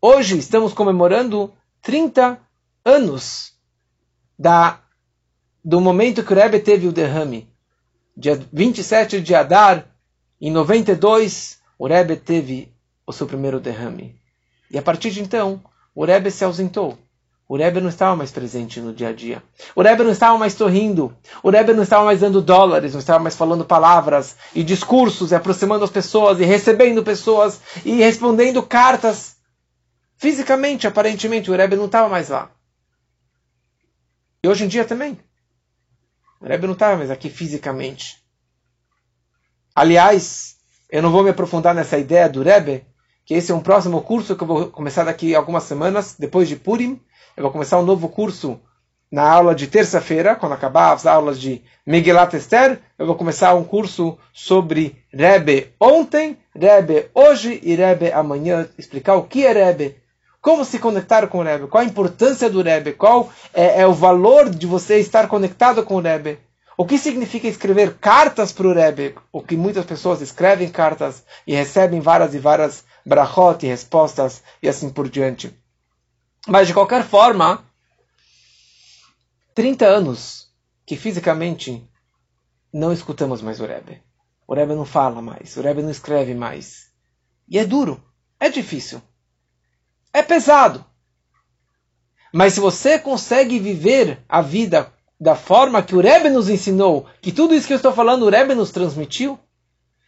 hoje 0.02 0.36
estamos 0.36 0.74
comemorando 0.74 1.54
30 1.80 2.38
anos 2.84 3.54
da, 4.38 4.82
do 5.64 5.80
momento 5.80 6.22
que 6.22 6.30
o 6.30 6.36
Rebbe 6.36 6.60
teve 6.60 6.86
o 6.86 6.92
derrame. 6.92 7.50
Dia 8.14 8.38
27 8.52 9.22
de 9.22 9.34
Adar, 9.34 9.96
em 10.38 10.50
92, 10.50 11.62
o 11.78 11.86
Rebbe 11.86 12.14
teve 12.14 12.70
o 13.06 13.14
seu 13.14 13.26
primeiro 13.26 13.58
derrame. 13.58 14.20
E 14.70 14.76
a 14.76 14.82
partir 14.82 15.10
de 15.10 15.22
então, 15.22 15.64
o 15.94 16.04
Rebbe 16.04 16.30
se 16.30 16.44
ausentou. 16.44 16.98
O 17.48 17.56
Rebbe 17.56 17.80
não 17.80 17.88
estava 17.88 18.14
mais 18.14 18.30
presente 18.30 18.78
no 18.78 18.92
dia 18.92 19.08
a 19.08 19.12
dia. 19.12 19.42
O 19.74 19.80
Rebbe 19.80 20.04
não 20.04 20.10
estava 20.10 20.36
mais 20.36 20.52
sorrindo. 20.52 21.16
O 21.42 21.48
Rebbe 21.48 21.72
não 21.72 21.82
estava 21.82 22.04
mais 22.04 22.20
dando 22.20 22.42
dólares, 22.42 22.92
não 22.92 23.00
estava 23.00 23.18
mais 23.18 23.34
falando 23.34 23.64
palavras 23.64 24.36
e 24.54 24.62
discursos, 24.62 25.30
e 25.30 25.34
aproximando 25.34 25.82
as 25.82 25.90
pessoas, 25.90 26.38
e 26.40 26.44
recebendo 26.44 27.02
pessoas, 27.02 27.58
e 27.86 27.94
respondendo 27.94 28.62
cartas. 28.62 29.36
Fisicamente, 30.18 30.86
aparentemente, 30.86 31.50
o 31.50 31.56
Rebbe 31.56 31.74
não 31.74 31.86
estava 31.86 32.06
mais 32.06 32.28
lá. 32.28 32.50
E 34.44 34.48
hoje 34.48 34.64
em 34.64 34.68
dia 34.68 34.84
também. 34.84 35.18
O 36.42 36.46
Rebbe 36.46 36.66
não 36.66 36.74
estava 36.74 36.98
mais 36.98 37.10
aqui 37.10 37.30
fisicamente. 37.30 38.22
Aliás, 39.74 40.56
eu 40.90 41.00
não 41.00 41.10
vou 41.10 41.22
me 41.22 41.30
aprofundar 41.30 41.74
nessa 41.74 41.96
ideia 41.96 42.28
do 42.28 42.42
Rebbe, 42.42 42.84
que 43.28 43.34
esse 43.34 43.52
é 43.52 43.54
um 43.54 43.60
próximo 43.60 44.00
curso 44.00 44.34
que 44.34 44.42
eu 44.42 44.46
vou 44.46 44.66
começar 44.68 45.04
daqui 45.04 45.34
algumas 45.34 45.64
semanas, 45.64 46.16
depois 46.18 46.48
de 46.48 46.56
Purim, 46.56 46.98
eu 47.36 47.42
vou 47.42 47.52
começar 47.52 47.78
um 47.78 47.84
novo 47.84 48.08
curso 48.08 48.58
na 49.12 49.30
aula 49.30 49.54
de 49.54 49.66
terça-feira, 49.66 50.34
quando 50.34 50.52
acabar 50.52 50.94
as 50.94 51.04
aulas 51.04 51.38
de 51.38 51.62
Megillat 51.86 52.32
Esther, 52.32 52.80
eu 52.98 53.04
vou 53.04 53.16
começar 53.16 53.54
um 53.54 53.64
curso 53.64 54.16
sobre 54.32 54.96
Rebbe 55.12 55.74
ontem, 55.78 56.38
Rebbe 56.56 57.10
hoje 57.14 57.60
e 57.62 57.74
Rebbe 57.74 58.10
amanhã, 58.12 58.66
explicar 58.78 59.16
o 59.16 59.24
que 59.24 59.44
é 59.44 59.52
Rebbe, 59.52 59.96
como 60.40 60.64
se 60.64 60.78
conectar 60.78 61.26
com 61.26 61.40
o 61.40 61.42
Rebbe, 61.42 61.66
qual 61.66 61.82
a 61.82 61.86
importância 61.86 62.48
do 62.48 62.62
Rebbe, 62.62 62.94
qual 62.94 63.30
é, 63.52 63.82
é 63.82 63.86
o 63.86 63.92
valor 63.92 64.48
de 64.48 64.66
você 64.66 65.00
estar 65.00 65.28
conectado 65.28 65.82
com 65.82 65.96
o 65.96 66.00
Rebbe, 66.00 66.38
o 66.78 66.86
que 66.86 66.96
significa 66.96 67.46
escrever 67.46 67.98
cartas 68.00 68.52
para 68.52 68.68
o 68.68 68.72
Rebbe, 68.72 69.16
o 69.30 69.42
que 69.42 69.54
muitas 69.54 69.84
pessoas 69.84 70.22
escrevem 70.22 70.70
cartas 70.70 71.24
e 71.46 71.54
recebem 71.54 72.00
várias 72.00 72.34
e 72.34 72.38
várias 72.38 72.87
brachot 73.08 73.64
e 73.64 73.68
respostas 73.68 74.42
e 74.62 74.68
assim 74.68 74.90
por 74.90 75.08
diante. 75.08 75.58
Mas 76.46 76.68
de 76.68 76.74
qualquer 76.74 77.02
forma, 77.02 77.64
30 79.54 79.86
anos 79.86 80.52
que 80.84 80.94
fisicamente 80.94 81.88
não 82.72 82.92
escutamos 82.92 83.40
mais 83.40 83.60
o 83.60 83.66
Rebbe. 83.66 84.02
O 84.46 84.54
Rebbe 84.54 84.74
não 84.74 84.84
fala 84.84 85.22
mais, 85.22 85.56
o 85.56 85.62
Rebbe 85.62 85.82
não 85.82 85.90
escreve 85.90 86.34
mais. 86.34 86.90
E 87.48 87.58
é 87.58 87.64
duro, 87.64 88.02
é 88.38 88.50
difícil, 88.50 89.00
é 90.12 90.22
pesado. 90.22 90.84
Mas 92.32 92.52
se 92.52 92.60
você 92.60 92.98
consegue 92.98 93.58
viver 93.58 94.22
a 94.28 94.42
vida 94.42 94.92
da 95.18 95.34
forma 95.34 95.82
que 95.82 95.96
o 95.96 96.00
Rebbe 96.00 96.28
nos 96.28 96.50
ensinou, 96.50 97.06
que 97.22 97.32
tudo 97.32 97.54
isso 97.54 97.66
que 97.66 97.72
eu 97.72 97.78
estou 97.78 97.92
falando 97.92 98.24
o 98.26 98.30
Rebbe 98.30 98.54
nos 98.54 98.70
transmitiu, 98.70 99.38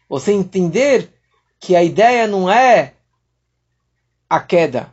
você 0.06 0.32
entender 0.32 1.19
que 1.60 1.76
a 1.76 1.84
ideia 1.84 2.26
não 2.26 2.50
é 2.50 2.94
a 4.28 4.40
queda, 4.40 4.92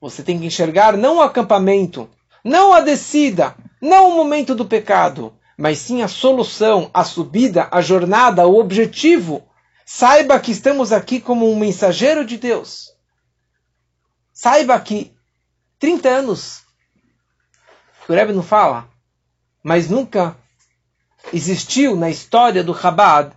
você 0.00 0.22
tem 0.22 0.38
que 0.38 0.46
enxergar 0.46 0.96
não 0.96 1.18
o 1.18 1.20
acampamento, 1.20 2.08
não 2.42 2.72
a 2.72 2.80
descida, 2.80 3.54
não 3.80 4.08
o 4.08 4.16
momento 4.16 4.54
do 4.54 4.64
pecado, 4.64 5.34
mas 5.56 5.78
sim 5.78 6.02
a 6.02 6.08
solução, 6.08 6.90
a 6.94 7.04
subida, 7.04 7.68
a 7.70 7.82
jornada, 7.82 8.46
o 8.46 8.58
objetivo. 8.58 9.46
Saiba 9.84 10.40
que 10.40 10.52
estamos 10.52 10.92
aqui 10.92 11.20
como 11.20 11.50
um 11.50 11.58
mensageiro 11.58 12.24
de 12.24 12.38
Deus. 12.38 12.92
Saiba 14.32 14.78
que 14.80 15.12
30 15.78 16.08
anos, 16.08 16.62
o 18.08 18.12
Rebbe 18.12 18.32
não 18.32 18.42
fala, 18.42 18.88
mas 19.62 19.90
nunca 19.90 20.36
existiu 21.32 21.96
na 21.96 22.08
história 22.08 22.64
do 22.64 22.74
Chabad 22.74 23.32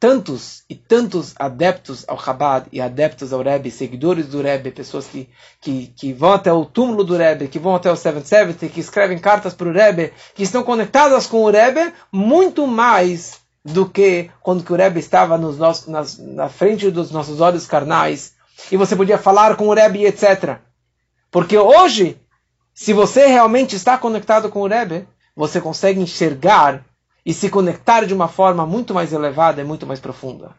tantos 0.00 0.64
e 0.68 0.74
tantos 0.74 1.34
adeptos 1.38 2.06
ao 2.08 2.18
Chabad 2.18 2.66
e 2.72 2.80
adeptos 2.80 3.34
ao 3.34 3.42
Rebbe, 3.42 3.70
seguidores 3.70 4.26
do 4.26 4.40
Rebbe, 4.40 4.70
pessoas 4.70 5.06
que, 5.06 5.28
que, 5.60 5.88
que 5.88 6.12
vão 6.14 6.32
até 6.32 6.50
o 6.50 6.64
túmulo 6.64 7.04
do 7.04 7.14
Rebbe, 7.14 7.48
que 7.48 7.58
vão 7.58 7.76
até 7.76 7.92
o 7.92 7.96
770, 7.96 8.72
que 8.72 8.80
escrevem 8.80 9.18
cartas 9.18 9.52
para 9.52 9.68
o 9.68 9.72
Rebbe, 9.72 10.14
que 10.34 10.42
estão 10.42 10.62
conectadas 10.62 11.26
com 11.26 11.44
o 11.44 11.50
Rebbe, 11.50 11.92
muito 12.10 12.66
mais 12.66 13.40
do 13.62 13.84
que 13.86 14.30
quando 14.40 14.64
que 14.64 14.72
o 14.72 14.76
Rebbe 14.76 14.98
estava 14.98 15.36
nos 15.36 15.58
nossos, 15.58 15.86
nas, 15.86 16.18
na 16.18 16.48
frente 16.48 16.90
dos 16.90 17.10
nossos 17.10 17.42
olhos 17.42 17.66
carnais 17.66 18.32
e 18.72 18.78
você 18.78 18.96
podia 18.96 19.18
falar 19.18 19.54
com 19.54 19.68
o 19.68 19.74
Rebbe, 19.74 20.06
etc. 20.06 20.56
Porque 21.30 21.58
hoje, 21.58 22.18
se 22.72 22.94
você 22.94 23.26
realmente 23.26 23.76
está 23.76 23.98
conectado 23.98 24.48
com 24.48 24.62
o 24.62 24.66
Rebbe, 24.66 25.06
você 25.36 25.60
consegue 25.60 26.00
enxergar 26.00 26.84
e 27.24 27.32
se 27.34 27.50
conectar 27.50 28.04
de 28.04 28.14
uma 28.14 28.28
forma 28.28 28.66
muito 28.66 28.94
mais 28.94 29.12
elevada 29.12 29.60
e 29.60 29.64
muito 29.64 29.86
mais 29.86 30.00
profunda. 30.00 30.54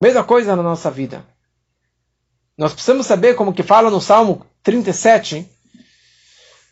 Mesma 0.00 0.24
coisa 0.24 0.54
na 0.54 0.62
nossa 0.62 0.90
vida. 0.90 1.24
Nós 2.56 2.72
precisamos 2.72 3.06
saber, 3.06 3.34
como 3.34 3.52
que 3.52 3.62
fala 3.62 3.90
no 3.90 4.00
Salmo 4.00 4.44
37, 4.62 5.48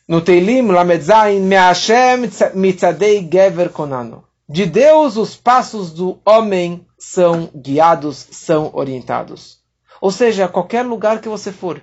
no 0.09 0.21
Teilim 0.21 0.67
Lamedzain, 0.69 1.41
Me'ashem 1.41 2.29
mitzadei 2.55 3.29
gever 3.31 3.71
konano. 3.71 4.25
De 4.49 4.65
Deus 4.65 5.17
os 5.17 5.37
passos 5.37 5.93
do 5.93 6.21
homem 6.25 6.87
são 6.97 7.51
guiados, 7.55 8.29
são 8.31 8.71
orientados. 8.73 9.59
Ou 10.01 10.13
seja, 10.13 10.47
qualquer 10.47 10.85
lugar 10.85 11.21
que 11.21 11.29
você 11.29 11.51
for, 11.51 11.83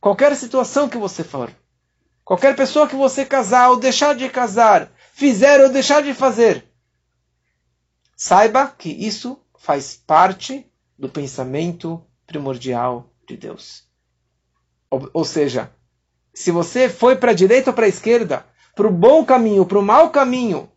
qualquer 0.00 0.34
situação 0.34 0.88
que 0.88 0.96
você 0.96 1.22
for, 1.22 1.50
qualquer 2.24 2.56
pessoa 2.56 2.88
que 2.88 2.96
você 2.96 3.26
casar 3.26 3.70
ou 3.70 3.76
deixar 3.76 4.14
de 4.14 4.28
casar, 4.30 4.90
fizer 5.18 5.60
ou 5.60 5.68
deixar 5.68 6.00
de 6.00 6.14
fazer. 6.14 6.64
Saiba 8.16 8.68
que 8.68 8.88
isso 8.88 9.36
faz 9.58 9.96
parte 9.96 10.64
do 10.96 11.08
pensamento 11.08 12.06
primordial 12.24 13.12
de 13.26 13.36
Deus. 13.36 13.82
Ou, 14.88 15.10
ou 15.12 15.24
seja, 15.24 15.72
se 16.32 16.52
você 16.52 16.88
foi 16.88 17.16
para 17.16 17.32
a 17.32 17.34
direita 17.34 17.70
ou 17.70 17.74
para 17.74 17.86
a 17.86 17.88
esquerda, 17.88 18.46
para 18.76 18.86
o 18.86 18.92
bom 18.92 19.24
caminho, 19.24 19.66
para 19.66 19.80
o 19.80 19.82
mau 19.82 20.10
caminho, 20.10 20.70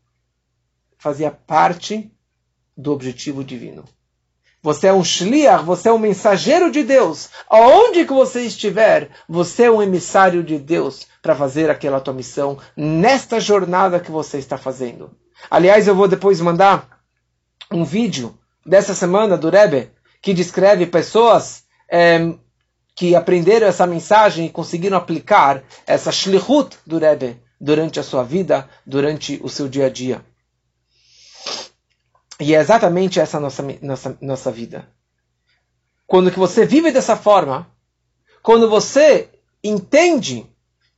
fazia 0.98 1.30
parte 1.30 2.12
do 2.76 2.92
objetivo 2.92 3.44
divino. 3.44 3.86
Você 4.64 4.88
é 4.88 4.94
um 4.94 5.04
shliach, 5.04 5.64
você 5.64 5.90
é 5.90 5.94
um 5.94 5.98
mensageiro 5.98 6.70
de 6.70 6.84
Deus. 6.84 7.30
Aonde 7.50 8.06
que 8.06 8.14
você 8.14 8.42
estiver, 8.42 9.10
você 9.28 9.64
é 9.64 9.72
um 9.72 9.82
emissário 9.82 10.44
de 10.44 10.60
Deus 10.60 11.08
para 11.22 11.36
fazer 11.36 11.70
aquela 11.70 12.00
tua 12.00 12.14
missão 12.14 12.60
nesta 12.78 13.40
jornada 13.40 14.00
que 14.00 14.12
você 14.12 14.38
está 14.38 14.58
fazendo. 14.58 15.12
Aliás, 15.50 15.88
eu 15.88 15.96
vou 15.96 16.08
depois 16.08 16.40
mandar 16.40 17.02
um 17.72 17.84
vídeo 17.84 18.38
dessa 18.64 18.94
semana 18.94 19.36
do 19.36 19.50
Rebbe 19.50 19.90
que 20.22 20.34
descreve 20.34 20.86
pessoas 20.86 21.64
é, 21.90 22.34
que 22.96 23.16
aprenderam 23.16 23.66
essa 23.66 23.88
mensagem 23.88 24.46
e 24.46 24.52
conseguiram 24.52 24.98
aplicar 24.98 25.64
essa 25.88 26.12
shlichut 26.12 26.78
do 26.86 27.00
Rebbe 27.00 27.42
durante 27.60 28.00
a 28.00 28.04
sua 28.04 28.24
vida, 28.24 28.70
durante 28.86 29.40
o 29.44 29.50
seu 29.50 29.68
dia 29.68 29.88
a 29.88 29.90
dia. 29.90 30.24
E 32.42 32.56
é 32.56 32.60
exatamente 32.60 33.20
essa 33.20 33.40
nossa, 33.40 33.64
nossa, 33.82 34.18
nossa 34.20 34.52
vida. 34.52 34.88
Quando 36.08 36.32
que 36.32 36.40
você 36.40 36.66
vive 36.66 36.92
dessa 36.92 37.16
forma, 37.16 37.68
quando 38.42 38.70
você 38.70 39.30
entende 39.64 40.46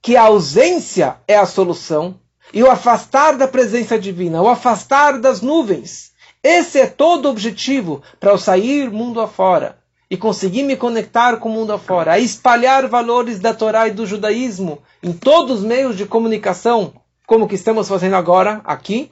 que 0.02 0.16
a 0.16 0.24
ausência 0.24 1.18
é 1.28 1.38
a 1.38 1.46
solução, 1.46 2.20
e 2.52 2.64
o 2.64 2.70
afastar 2.70 3.38
da 3.38 3.48
presença 3.48 3.98
divina, 3.98 4.42
o 4.42 4.48
afastar 4.48 5.20
das 5.20 5.42
nuvens, 5.42 6.12
esse 6.42 6.80
é 6.80 6.88
todo 6.88 7.26
o 7.26 7.30
objetivo 7.30 8.02
para 8.20 8.32
eu 8.32 8.38
sair 8.38 8.90
mundo 8.90 9.22
afora 9.22 9.78
e 10.10 10.18
conseguir 10.18 10.64
me 10.64 10.76
conectar 10.76 11.38
com 11.38 11.50
o 11.50 11.52
mundo 11.52 11.74
afora, 11.74 12.14
a 12.14 12.20
espalhar 12.20 12.88
valores 12.88 13.40
da 13.40 13.54
Torá 13.54 13.88
e 13.88 13.92
do 13.92 14.06
judaísmo 14.06 14.80
em 15.02 15.14
todos 15.14 15.60
os 15.60 15.66
meios 15.66 15.96
de 15.98 16.06
comunicação, 16.06 16.94
como 17.26 17.48
que 17.48 17.56
estamos 17.56 17.88
fazendo 17.88 18.16
agora 18.16 18.62
aqui, 18.66 19.12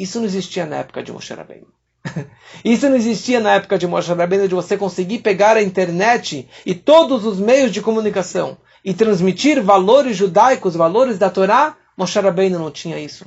isso 0.00 0.18
não 0.18 0.24
existia 0.24 0.64
na 0.64 0.76
época 0.76 1.02
de 1.02 1.12
Moshe 1.12 1.34
Rabbeinu. 1.34 1.66
Isso 2.64 2.88
não 2.88 2.96
existia 2.96 3.38
na 3.38 3.52
época 3.56 3.76
de 3.76 3.86
Moshe 3.86 4.10
Rabbeinu, 4.10 4.48
de 4.48 4.54
você 4.54 4.78
conseguir 4.78 5.18
pegar 5.18 5.58
a 5.58 5.62
internet 5.62 6.48
e 6.64 6.74
todos 6.74 7.26
os 7.26 7.38
meios 7.38 7.70
de 7.70 7.82
comunicação 7.82 8.56
e 8.82 8.94
transmitir 8.94 9.62
valores 9.62 10.16
judaicos, 10.16 10.74
valores 10.74 11.18
da 11.18 11.28
Torá. 11.28 11.76
Moshe 11.94 12.18
Rabbeinu 12.18 12.58
não 12.58 12.70
tinha 12.70 12.98
isso. 12.98 13.26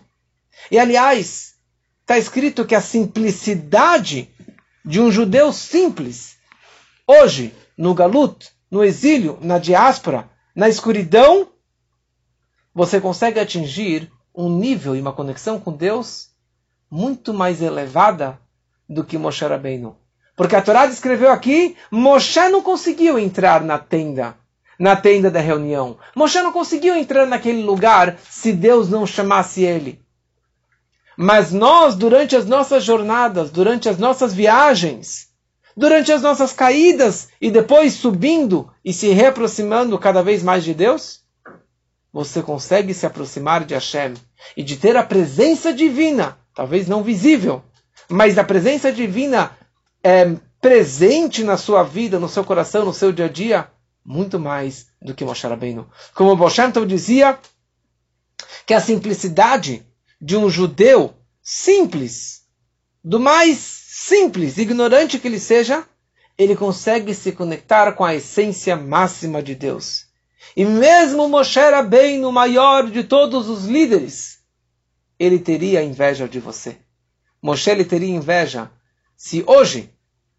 E 0.71 0.79
aliás, 0.79 1.53
está 2.01 2.17
escrito 2.17 2.65
que 2.65 2.73
a 2.73 2.81
simplicidade 2.81 4.33
de 4.83 4.99
um 4.99 5.11
judeu 5.11 5.53
simples, 5.53 6.37
hoje, 7.05 7.53
no 7.77 7.93
Galut, 7.93 8.49
no 8.71 8.83
exílio, 8.83 9.37
na 9.41 9.59
diáspora, 9.59 10.27
na 10.55 10.67
escuridão, 10.67 11.49
você 12.73 12.99
consegue 12.99 13.39
atingir 13.39 14.11
um 14.33 14.49
nível 14.49 14.95
e 14.95 15.01
uma 15.01 15.13
conexão 15.13 15.59
com 15.59 15.71
Deus 15.71 16.32
muito 16.93 17.33
mais 17.33 17.59
elevada 17.59 18.39
do 18.87 19.03
que 19.03 19.17
Moshe 19.17 19.43
Rabbeinu. 19.43 19.97
Porque 20.35 20.55
a 20.55 20.61
Torá 20.61 20.85
descreveu 20.85 21.31
aqui, 21.31 21.75
Moshe 21.89 22.47
não 22.49 22.61
conseguiu 22.61 23.17
entrar 23.17 23.63
na 23.63 23.79
tenda, 23.79 24.35
na 24.77 24.95
tenda 24.95 25.31
da 25.31 25.39
reunião. 25.39 25.97
Moshe 26.15 26.39
não 26.39 26.51
conseguiu 26.51 26.95
entrar 26.95 27.25
naquele 27.25 27.63
lugar 27.63 28.19
se 28.29 28.53
Deus 28.53 28.89
não 28.89 29.07
chamasse 29.07 29.63
ele. 29.63 29.99
Mas 31.17 31.51
nós, 31.51 31.95
durante 31.95 32.35
as 32.35 32.45
nossas 32.45 32.83
jornadas, 32.83 33.49
durante 33.49 33.89
as 33.89 33.97
nossas 33.97 34.31
viagens, 34.31 35.29
durante 35.75 36.11
as 36.11 36.21
nossas 36.21 36.53
caídas 36.53 37.29
e 37.41 37.49
depois 37.49 37.93
subindo 37.93 38.71
e 38.85 38.93
se 38.93 39.07
reaproximando 39.09 39.97
cada 39.97 40.21
vez 40.21 40.43
mais 40.43 40.63
de 40.63 40.75
Deus, 40.75 41.23
você 42.13 42.43
consegue 42.43 42.93
se 42.93 43.07
aproximar 43.07 43.65
de 43.65 43.73
Hashem 43.73 44.13
e 44.55 44.61
de 44.61 44.77
ter 44.77 44.95
a 44.95 45.01
presença 45.01 45.73
divina, 45.73 46.37
talvez 46.53 46.87
não 46.87 47.03
visível, 47.03 47.63
mas 48.09 48.37
a 48.37 48.43
presença 48.43 48.91
divina 48.91 49.51
é 50.03 50.35
presente 50.61 51.43
na 51.43 51.57
sua 51.57 51.83
vida, 51.83 52.19
no 52.19 52.29
seu 52.29 52.43
coração, 52.43 52.85
no 52.85 52.93
seu 52.93 53.11
dia 53.11 53.25
a 53.25 53.29
dia, 53.29 53.67
muito 54.05 54.39
mais 54.39 54.87
do 55.01 55.13
que 55.13 55.25
Moshe 55.25 55.47
Rabbeinu. 55.47 55.89
Como 56.13 56.31
o 56.31 56.37
Boshanto 56.37 56.85
dizia, 56.85 57.37
que 58.65 58.73
a 58.73 58.79
simplicidade 58.79 59.85
de 60.21 60.37
um 60.37 60.49
judeu 60.49 61.13
simples, 61.41 62.43
do 63.03 63.19
mais 63.19 63.57
simples, 63.57 64.57
ignorante 64.57 65.19
que 65.19 65.27
ele 65.27 65.39
seja, 65.39 65.85
ele 66.37 66.55
consegue 66.55 67.13
se 67.13 67.31
conectar 67.31 67.91
com 67.93 68.03
a 68.03 68.15
essência 68.15 68.75
máxima 68.75 69.41
de 69.41 69.55
Deus. 69.55 70.05
E 70.55 70.65
mesmo 70.65 71.27
Moshe 71.27 71.59
Rabbeinu, 71.59 72.31
maior 72.31 72.89
de 72.89 73.03
todos 73.03 73.49
os 73.49 73.65
líderes, 73.65 74.39
ele 75.19 75.39
teria 75.39 75.83
inveja 75.83 76.27
de 76.27 76.39
você. 76.39 76.77
Moshe 77.41 77.69
ele 77.69 77.85
teria 77.85 78.13
inveja 78.15 78.69
se 79.15 79.43
hoje, 79.45 79.93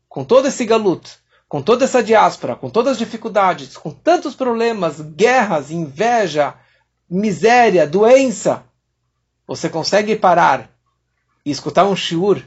com 0.08 0.24
todo 0.24 0.48
esse 0.48 0.64
galuto, 0.64 1.10
com 1.48 1.62
toda 1.62 1.84
essa 1.84 2.02
diáspora, 2.02 2.56
com 2.56 2.68
todas 2.68 2.92
as 2.92 2.98
dificuldades, 2.98 3.76
com 3.76 3.90
tantos 3.90 4.34
problemas, 4.34 5.00
guerras, 5.00 5.70
inveja, 5.70 6.54
miséria, 7.08 7.86
doença, 7.86 8.64
você 9.46 9.68
consegue 9.68 10.16
parar 10.16 10.70
e 11.44 11.50
escutar 11.50 11.84
um 11.84 11.94
shiur 11.94 12.42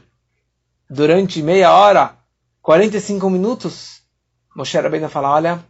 durante 0.90 1.42
meia 1.42 1.72
hora, 1.72 2.16
45 2.62 3.30
minutos, 3.30 4.02
Moshe 4.54 4.78
Rabbeinu 4.78 5.08
fala, 5.08 5.32
olha, 5.32 5.64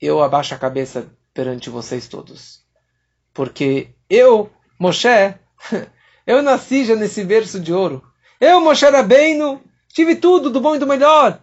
eu 0.00 0.22
abaixo 0.22 0.54
a 0.54 0.58
cabeça 0.58 1.06
perante 1.32 1.70
vocês 1.70 2.08
todos. 2.08 2.60
Porque 3.32 3.94
eu, 4.10 4.50
Moshe, 4.78 5.34
Eu 6.26 6.42
nasci 6.42 6.84
já 6.84 6.94
nesse 6.94 7.24
berço 7.24 7.58
de 7.58 7.72
ouro. 7.72 8.02
Eu, 8.40 8.60
Moshe 8.60 8.84
Rabbeinu, 8.84 9.60
tive 9.88 10.16
tudo 10.16 10.50
do 10.50 10.60
bom 10.60 10.76
e 10.76 10.78
do 10.78 10.86
melhor. 10.86 11.40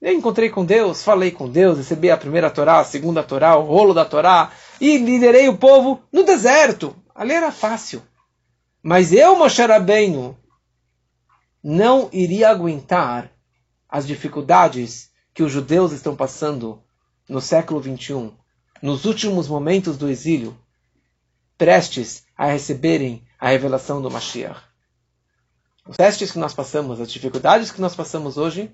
Eu 0.00 0.12
encontrei 0.12 0.48
com 0.48 0.64
Deus, 0.64 1.02
falei 1.02 1.30
com 1.30 1.48
Deus, 1.48 1.78
recebi 1.78 2.10
a 2.10 2.16
primeira 2.16 2.50
Torá, 2.50 2.78
a 2.78 2.84
segunda 2.84 3.22
Torá, 3.22 3.56
o 3.56 3.64
rolo 3.64 3.92
da 3.92 4.04
Torá, 4.04 4.52
e 4.80 4.96
liderei 4.98 5.48
o 5.48 5.56
povo 5.56 6.00
no 6.12 6.22
deserto. 6.24 6.94
Ali 7.14 7.32
era 7.32 7.50
fácil. 7.50 8.02
Mas 8.82 9.12
eu, 9.12 9.36
Moshe 9.36 9.60
Rabbeinu, 9.60 10.38
não 11.62 12.08
iria 12.12 12.50
aguentar 12.50 13.32
as 13.88 14.06
dificuldades 14.06 15.10
que 15.34 15.42
os 15.42 15.50
judeus 15.50 15.92
estão 15.92 16.14
passando 16.14 16.82
no 17.28 17.40
século 17.40 17.80
21, 17.80 18.32
nos 18.80 19.04
últimos 19.04 19.48
momentos 19.48 19.98
do 19.98 20.08
exílio, 20.08 20.56
prestes 21.56 22.24
a 22.36 22.46
receberem 22.46 23.27
a 23.38 23.48
revelação 23.48 24.02
do 24.02 24.10
Mashiach. 24.10 24.60
Os 25.86 25.96
testes 25.96 26.32
que 26.32 26.38
nós 26.38 26.52
passamos, 26.52 27.00
as 27.00 27.10
dificuldades 27.10 27.70
que 27.70 27.80
nós 27.80 27.94
passamos 27.94 28.36
hoje, 28.36 28.70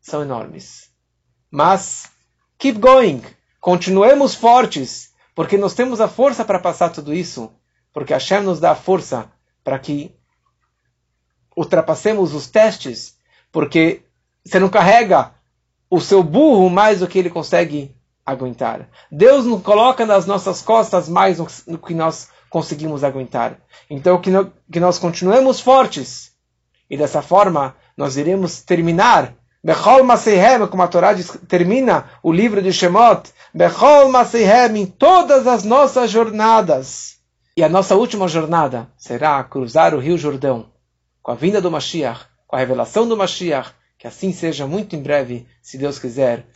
são 0.00 0.22
enormes. 0.22 0.90
Mas, 1.50 2.10
keep 2.58 2.78
going, 2.78 3.22
continuemos 3.60 4.34
fortes, 4.34 5.14
porque 5.34 5.56
nós 5.56 5.74
temos 5.74 6.00
a 6.00 6.08
força 6.08 6.44
para 6.44 6.58
passar 6.58 6.90
tudo 6.90 7.14
isso, 7.14 7.50
porque 7.92 8.12
Hashem 8.12 8.42
nos 8.42 8.60
dá 8.60 8.72
a 8.72 8.76
força 8.76 9.30
para 9.64 9.78
que 9.78 10.14
ultrapassemos 11.56 12.34
os 12.34 12.46
testes, 12.46 13.16
porque 13.50 14.02
você 14.44 14.58
não 14.58 14.68
carrega 14.68 15.32
o 15.90 16.00
seu 16.00 16.22
burro 16.22 16.68
mais 16.68 17.00
do 17.00 17.08
que 17.08 17.18
ele 17.18 17.30
consegue 17.30 17.96
aguentar. 18.24 18.88
Deus 19.10 19.46
nos 19.46 19.62
coloca 19.62 20.04
nas 20.04 20.26
nossas 20.26 20.60
costas 20.60 21.08
mais 21.08 21.38
do 21.38 21.78
que 21.78 21.94
nós 21.94 22.28
conseguimos 22.48 23.04
aguentar. 23.04 23.58
Então, 23.88 24.20
que, 24.20 24.30
no, 24.30 24.52
que 24.70 24.80
nós 24.80 24.98
continuemos 24.98 25.60
fortes. 25.60 26.32
E 26.90 26.96
dessa 26.96 27.22
forma, 27.22 27.76
nós 27.96 28.16
iremos 28.16 28.62
terminar. 28.62 29.34
Bechol 29.62 30.04
Maseihem, 30.04 30.66
como 30.68 30.82
a 30.82 30.88
Torá 30.88 31.12
diz, 31.12 31.36
termina 31.48 32.10
o 32.22 32.32
livro 32.32 32.62
de 32.62 32.72
Shemot. 32.72 33.30
Bechol 33.52 34.08
Maseihem, 34.08 34.78
em 34.78 34.86
todas 34.86 35.46
as 35.46 35.64
nossas 35.64 36.10
jornadas. 36.10 37.18
E 37.56 37.62
a 37.62 37.68
nossa 37.68 37.96
última 37.96 38.28
jornada 38.28 38.88
será 38.96 39.42
cruzar 39.42 39.94
o 39.94 39.98
Rio 39.98 40.16
Jordão. 40.16 40.70
Com 41.20 41.32
a 41.32 41.34
vinda 41.34 41.60
do 41.60 41.70
Mashiach, 41.70 42.26
com 42.46 42.56
a 42.56 42.58
revelação 42.58 43.06
do 43.06 43.16
Mashiach. 43.16 43.72
Que 43.98 44.06
assim 44.06 44.32
seja 44.32 44.64
muito 44.64 44.94
em 44.94 45.02
breve, 45.02 45.46
se 45.60 45.76
Deus 45.76 45.98
quiser. 45.98 46.46